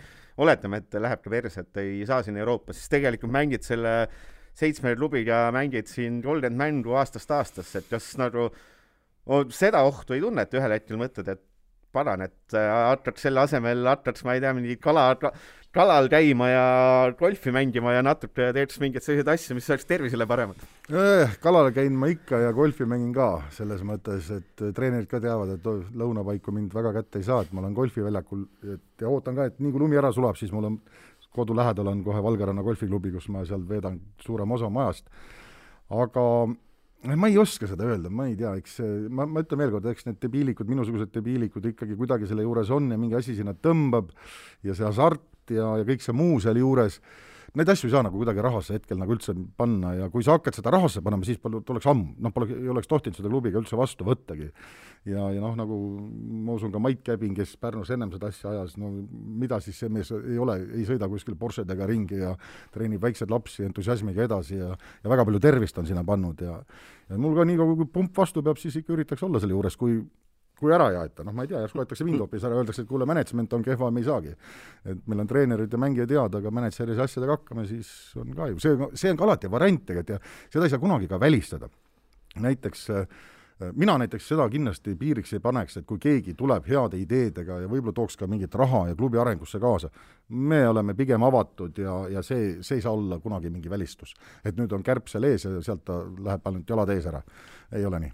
[0.44, 3.94] oletame, et läheb ka perse, et ei saa sinna Euroopasse, siis tegelikult mängid selle
[4.58, 10.24] seitsme klubiga, mängid siin kolmkümmend mängu aastast aastasse, et kas nagu oh, seda ohtu ei
[10.24, 11.44] tunne, et ühel hetkel mõtled, et
[11.94, 15.10] paran, et äh, hakkaks selle asemel, hakkaks, ma ei tea, mingi kala,
[15.78, 16.64] kalal käima ja
[17.18, 21.36] golfi mängima ja natuke teeks mingeid selliseid asju, mis oleks tervisele paremad eh,?
[21.42, 25.68] kalal käin ma ikka ja golfi mängin ka, selles mõttes, et treenerid ka teavad, et
[26.02, 29.62] lõunapaiku mind väga kätte ei saa, et ma olen golfiväljakul et ja ootan ka, et
[29.62, 30.80] nii kui lumi ära sulab, siis mul on
[31.38, 35.06] kodu lähedal on kohe Valgeranna golfiklubi, kus ma seal veedan suurema osa oma ajast.
[35.94, 36.24] aga
[37.14, 38.80] ma ei oska seda öelda, ma ei tea, eks
[39.14, 42.90] ma, ma ütlen veel kord, eks need debiilikud, minusugused debiilikud ikkagi kuidagi selle juures on
[42.90, 44.10] ja mingi asi sinna tõmbab
[44.66, 45.22] ja see hasart
[45.54, 47.00] ja, ja kõik see muu sealjuures,
[47.56, 50.58] neid asju ei saa nagu kuidagi rahasse hetkel nagu üldse panna ja kui sa hakkad
[50.58, 53.78] seda rahasse panema, siis palju, tuleks ammu, noh, pole, ei oleks tohtinud seda klubiga üldse
[53.78, 54.50] vastu võttagi.
[55.08, 55.78] ja, ja noh, nagu
[56.44, 58.92] ma usun ka Mait Käbin, kes Pärnus ennem seda asja ajas, no
[59.40, 62.34] mida siis see mees ei ole, ei sõida kuskil Porschedega ringi ja
[62.74, 66.60] treenib väikseid lapsi entusiasmiga edasi ja ja väga palju tervist on sinna pannud ja
[67.08, 69.76] ja mul ka nii kaua, kui pump vastu peab, siis ikka üritaks olla selle juures,
[69.80, 70.02] kui
[70.58, 72.90] kui ära ei aeta, noh, ma ei tea, järsku võetakse mind hoopis ära, öeldakse, et
[72.90, 74.34] kuule, management on kehva, me ei saagi.
[74.84, 78.60] et meil on treenerid ja mängijad head, aga mänedžeris asjadega hakkame, siis on ka ju,
[78.62, 80.20] see, see on ka alati variant tegelikult ja
[80.52, 81.68] seda ei saa kunagi ka välistada.
[82.38, 83.06] näiteks äh,
[83.74, 87.94] mina näiteks seda kindlasti piiriks ei paneks, et kui keegi tuleb heade ideedega ja võib-olla
[87.94, 89.90] tooks ka mingit raha ja klubi arengusse kaasa,
[90.28, 94.14] me oleme pigem avatud ja, ja see, see ei saa olla kunagi mingi välistus.
[94.44, 97.22] et nüüd on kärp seal ees ja sealt ta läheb ainult jalad ees ära.
[97.72, 98.12] ei ole nii.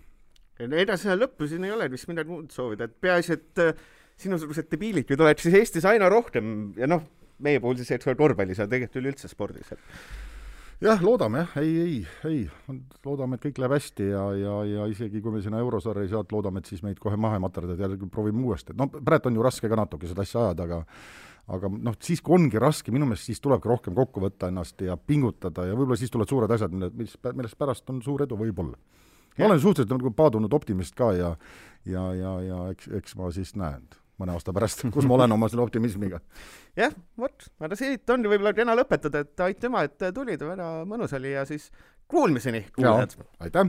[0.61, 3.87] Edasi lõppu siin ei ole vist midagi muud soovida, et peaasi, et äh,
[4.21, 7.03] sinusugused debiilid ju tuleb siis Eestis aina rohkem ja noh,
[7.43, 11.75] meie puhul siis eks ole korvpallis, aga tegelikult üleüldse spordis, et jah, loodame jah, ei,
[11.83, 11.99] ei,
[12.31, 16.15] ei, loodame, et kõik läheb hästi ja, ja, ja isegi kui me sinna eurosarja ei
[16.15, 18.91] saa, et loodame, et siis meid kohe maha ei materdada, jälle proovime uuesti, et noh,
[18.95, 20.83] praegu on ju raske ka natuke seda asja ajada, aga
[21.55, 24.97] aga noh, siis kui ongi raske, minu meelest siis tulebki rohkem kokku võtta ennast ja
[24.97, 28.79] pingutada ja võib-olla siis tulevad suured asjad, mille, mis, millest pärast on suur edu võib-olla.
[29.39, 31.35] Ma olen suhteliselt nagu paadunud optimist ka ja
[31.87, 33.85] ja, ja, ja eks, eks ma siis näen
[34.21, 36.21] mõne aasta pärast, kus ma olen oma selle optimismiga.
[36.79, 41.35] jah, vot, aga siit on võib-olla kena lõpetada, et aitüma, et tulid, väga mõnus oli
[41.35, 41.71] ja siis
[42.09, 43.19] kuulmiseni, kuulajad.
[43.41, 43.65] aitäh